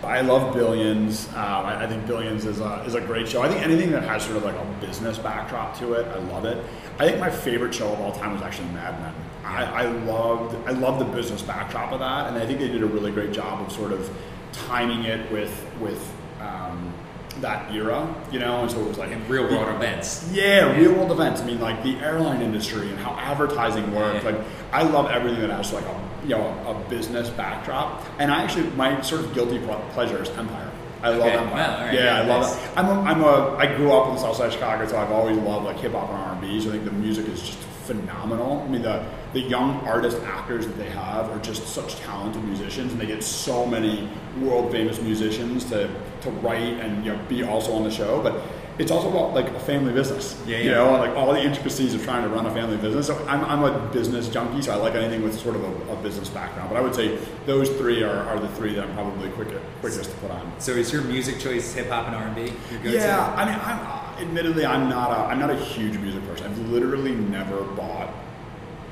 [0.03, 1.27] I love Billions.
[1.29, 3.41] Um, I, I, think Billions is a, is a great show.
[3.41, 6.45] I think anything that has sort of like a business backdrop to it, I love
[6.45, 6.63] it.
[6.99, 9.13] I think my favorite show of all time was actually Mad Men.
[9.47, 12.83] I, I loved I loved the business backdrop of that, and I think they did
[12.83, 14.09] a really great job of sort of
[14.51, 16.93] timing it with with um,
[17.41, 20.29] that era, you know, and so it was like real world events.
[20.31, 21.41] Yeah, yeah, real world events.
[21.41, 24.23] I mean, like the airline industry and how advertising works.
[24.23, 24.31] Yeah.
[24.31, 24.41] Like,
[24.71, 28.05] I love everything that has like a you know a business backdrop.
[28.19, 29.59] And I actually my sort of guilty
[29.91, 30.71] pleasure is Empire.
[31.01, 31.37] I love okay.
[31.37, 31.85] Empire.
[31.85, 32.77] right, yeah, yeah, I love it.
[32.77, 35.11] I'm a, I'm a I grew up in the South Side of Chicago, so I've
[35.11, 36.59] always loved like hip hop and R and B.
[36.59, 38.63] So I think the music is just phenomenal.
[38.65, 42.91] I mean, the the young artist actors that they have are just such talented musicians,
[42.91, 44.09] and they get so many
[44.41, 45.89] world famous musicians to
[46.21, 48.21] to write and you know be also on the show.
[48.21, 48.43] But
[48.79, 50.63] it's also about like a family business, yeah, yeah.
[50.63, 53.07] you know, like all the intricacies of trying to run a family business.
[53.07, 55.95] So I'm, I'm a business junkie, so I like anything with sort of a, a
[56.03, 56.69] business background.
[56.69, 57.17] But I would say
[57.47, 60.51] those three are, are the three that I'm probably quickest, quickest to put on.
[60.59, 62.53] So is your music choice hip hop and R and B?
[62.83, 66.47] Yeah, I mean, I'm, admittedly, I'm not a I'm not a huge music person.
[66.47, 68.13] I've literally never bought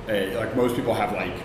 [0.07, 1.35] a like most people have like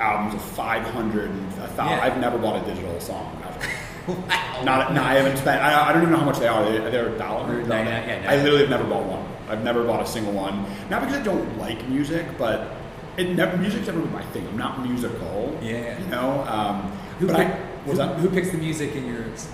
[0.00, 1.86] albums of 500 and 1,000.
[1.86, 2.00] Yeah.
[2.02, 3.68] I've never bought a digital song ever.
[4.28, 4.62] wow.
[4.64, 5.62] Not, no, I haven't spent.
[5.62, 6.64] I, I, don't even know how much they are.
[6.64, 7.62] They, they're a dollar.
[7.62, 8.28] No, yeah, no.
[8.28, 9.26] I literally have never bought one.
[9.48, 10.64] I've never bought a single one.
[10.88, 12.72] Not because I don't like music, but
[13.16, 14.46] it never music's never been my thing.
[14.48, 15.58] I'm not musical.
[15.62, 15.98] Yeah.
[15.98, 16.44] You know.
[16.48, 17.44] Um, who, pick, I,
[17.84, 19.48] who, who, picks the music in yours?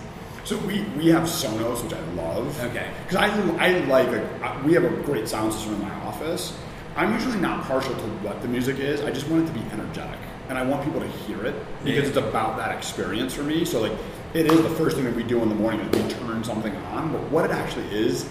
[0.47, 2.61] So we, we have Sonos, which I love.
[2.67, 2.89] Okay.
[3.03, 3.27] Because I,
[3.59, 6.57] I like a, we have a great sound system in my office.
[6.95, 9.01] I'm usually not partial to what the music is.
[9.01, 12.05] I just want it to be energetic, and I want people to hear it because
[12.05, 12.09] yeah.
[12.09, 13.65] it's about that experience for me.
[13.65, 13.93] So like,
[14.35, 16.75] it is the first thing that we do in the morning is we turn something
[16.77, 17.11] on.
[17.11, 18.31] But what it actually is,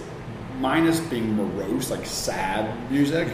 [0.58, 3.28] minus being morose, like sad music,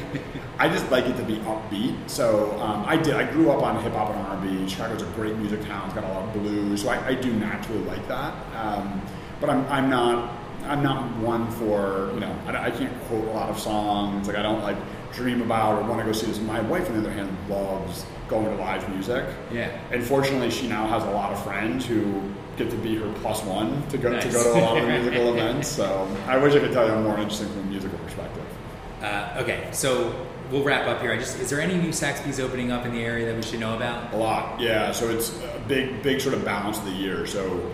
[0.58, 1.96] I just like it to be upbeat.
[2.08, 3.14] So um, I did.
[3.14, 4.68] I grew up on hip hop and R&B.
[4.68, 5.86] Chicago's a great music town.
[5.86, 8.34] It's got a lot of blues, so I, I do naturally like that.
[8.56, 9.00] Um,
[9.40, 13.32] but I'm, I'm not I'm not one for you know I, I, can't quote a
[13.32, 14.28] lot of songs.
[14.28, 14.76] Like I don't like
[15.12, 16.40] dream about or want to go see this.
[16.40, 19.26] My wife, on the other hand, loves going to live music.
[19.52, 19.78] Yeah.
[19.90, 22.22] And fortunately, she now has a lot of friends who
[22.62, 24.24] get to be her plus one to go nice.
[24.24, 25.68] to go to a lot of musical events.
[25.68, 28.44] So I wish I could tell you I'm more interesting from a musical perspective.
[29.02, 30.14] Uh, okay, so
[30.50, 31.12] we'll wrap up here.
[31.12, 33.60] I just is there any new Saxby's opening up in the area that we should
[33.60, 34.12] know about?
[34.14, 34.92] A lot, yeah.
[34.92, 37.26] So it's a big, big sort of balance of the year.
[37.26, 37.72] So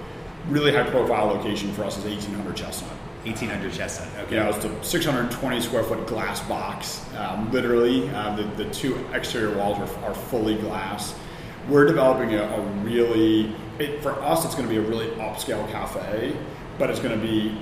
[0.48, 2.92] really high profile location for us is 1800 Chestnut.
[3.24, 4.08] 1800 Chestnut.
[4.24, 4.36] Okay.
[4.36, 7.04] Yeah, it's a 620 square foot glass box.
[7.16, 11.14] Um, literally, uh, the, the two exterior walls are, are fully glass.
[11.68, 15.70] we're developing a, a really, it, for us, it's going to be a really upscale
[15.70, 16.36] cafe,
[16.78, 17.56] but it's going to be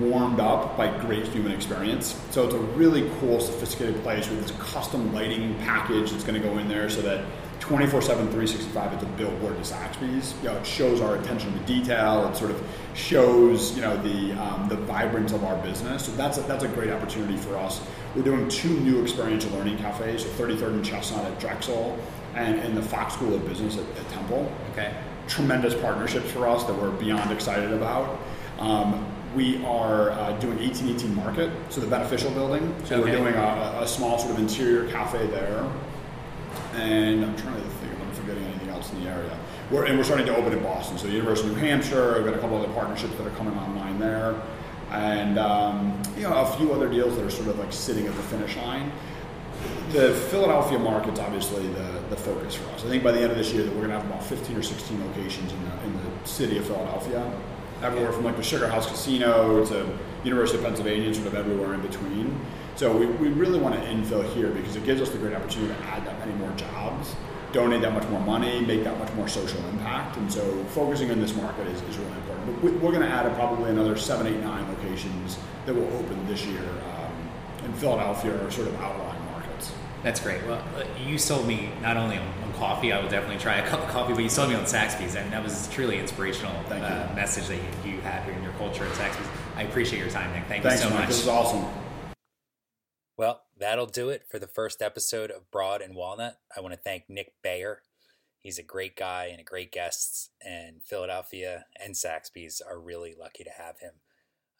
[0.00, 2.18] warmed up by great human experience.
[2.30, 6.46] So it's a really cool, sophisticated place with this custom lighting package that's going to
[6.46, 7.24] go in there so that
[7.60, 10.34] 24 7, 365, it's a billboard to Saxby's.
[10.42, 12.28] You know, it shows our attention to detail.
[12.28, 12.62] It sort of
[12.94, 16.06] shows, you know, the, um, the vibrance of our business.
[16.06, 17.80] So that's a, that's a great opportunity for us.
[18.16, 21.98] We're doing two new experiential learning cafes, 33rd and Chestnut at Drexel
[22.34, 24.50] and in the Fox School of Business at, at Temple.
[24.72, 24.92] Okay.
[25.28, 28.18] Tremendous partnerships for us that we're beyond excited about.
[28.58, 32.74] Um, we are uh, doing 1818 Market, so the beneficial building.
[32.84, 33.10] So Okay.
[33.10, 35.64] we're doing a, a small sort of interior cafe there.
[36.74, 39.38] And I'm trying to think if I'm forgetting anything else in the area.
[39.70, 40.98] We're, and we're starting to open in Boston.
[40.98, 43.56] So the University of New Hampshire, we've got a couple other partnerships that are coming
[43.56, 44.34] online there.
[44.90, 48.14] And um, you know, a few other deals that are sort of like sitting at
[48.14, 48.92] the finish line.
[49.92, 52.84] The Philadelphia market's obviously the, the focus for us.
[52.84, 54.56] I think by the end of this year that we're going to have about 15
[54.56, 57.30] or 16 locations in the, in the city of Philadelphia.
[57.82, 61.82] Everywhere from like the Sugar House Casino to University of Pennsylvania, sort of everywhere in
[61.82, 62.40] between.
[62.76, 65.74] So we, we really want to infill here because it gives us the great opportunity
[65.74, 67.14] to add that many more jobs,
[67.52, 70.16] donate that much more money, make that much more social impact.
[70.16, 72.46] And so focusing on this market is, is really important.
[72.46, 76.26] But we, we're going to add probably another seven, eight, nine locations that will open
[76.26, 79.01] this year um, in Philadelphia or sort of markets.
[80.02, 80.44] That's great.
[80.46, 83.68] Well, uh, you sold me not only on, on coffee, I will definitely try a
[83.68, 87.12] cup of coffee, but you sold me on Saxby's, and that was truly inspirational uh,
[87.14, 89.28] message that you, you have here in your culture at Saxby's.
[89.56, 90.46] I appreciate your time, Nick.
[90.46, 91.00] Thank Thanks, you so Mike.
[91.00, 91.08] much.
[91.08, 91.64] This is awesome.
[93.16, 96.38] Well, that'll do it for the first episode of Broad and Walnut.
[96.56, 97.82] I want to thank Nick Bayer.
[98.40, 103.44] He's a great guy and a great guest, and Philadelphia and Saxby's are really lucky
[103.44, 103.92] to have him.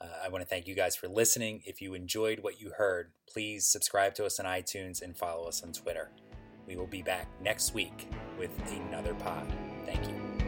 [0.03, 1.63] Uh, I want to thank you guys for listening.
[1.65, 5.63] If you enjoyed what you heard, please subscribe to us on iTunes and follow us
[5.63, 6.11] on Twitter.
[6.67, 9.47] We will be back next week with another pod.
[9.87, 10.42] Thank you.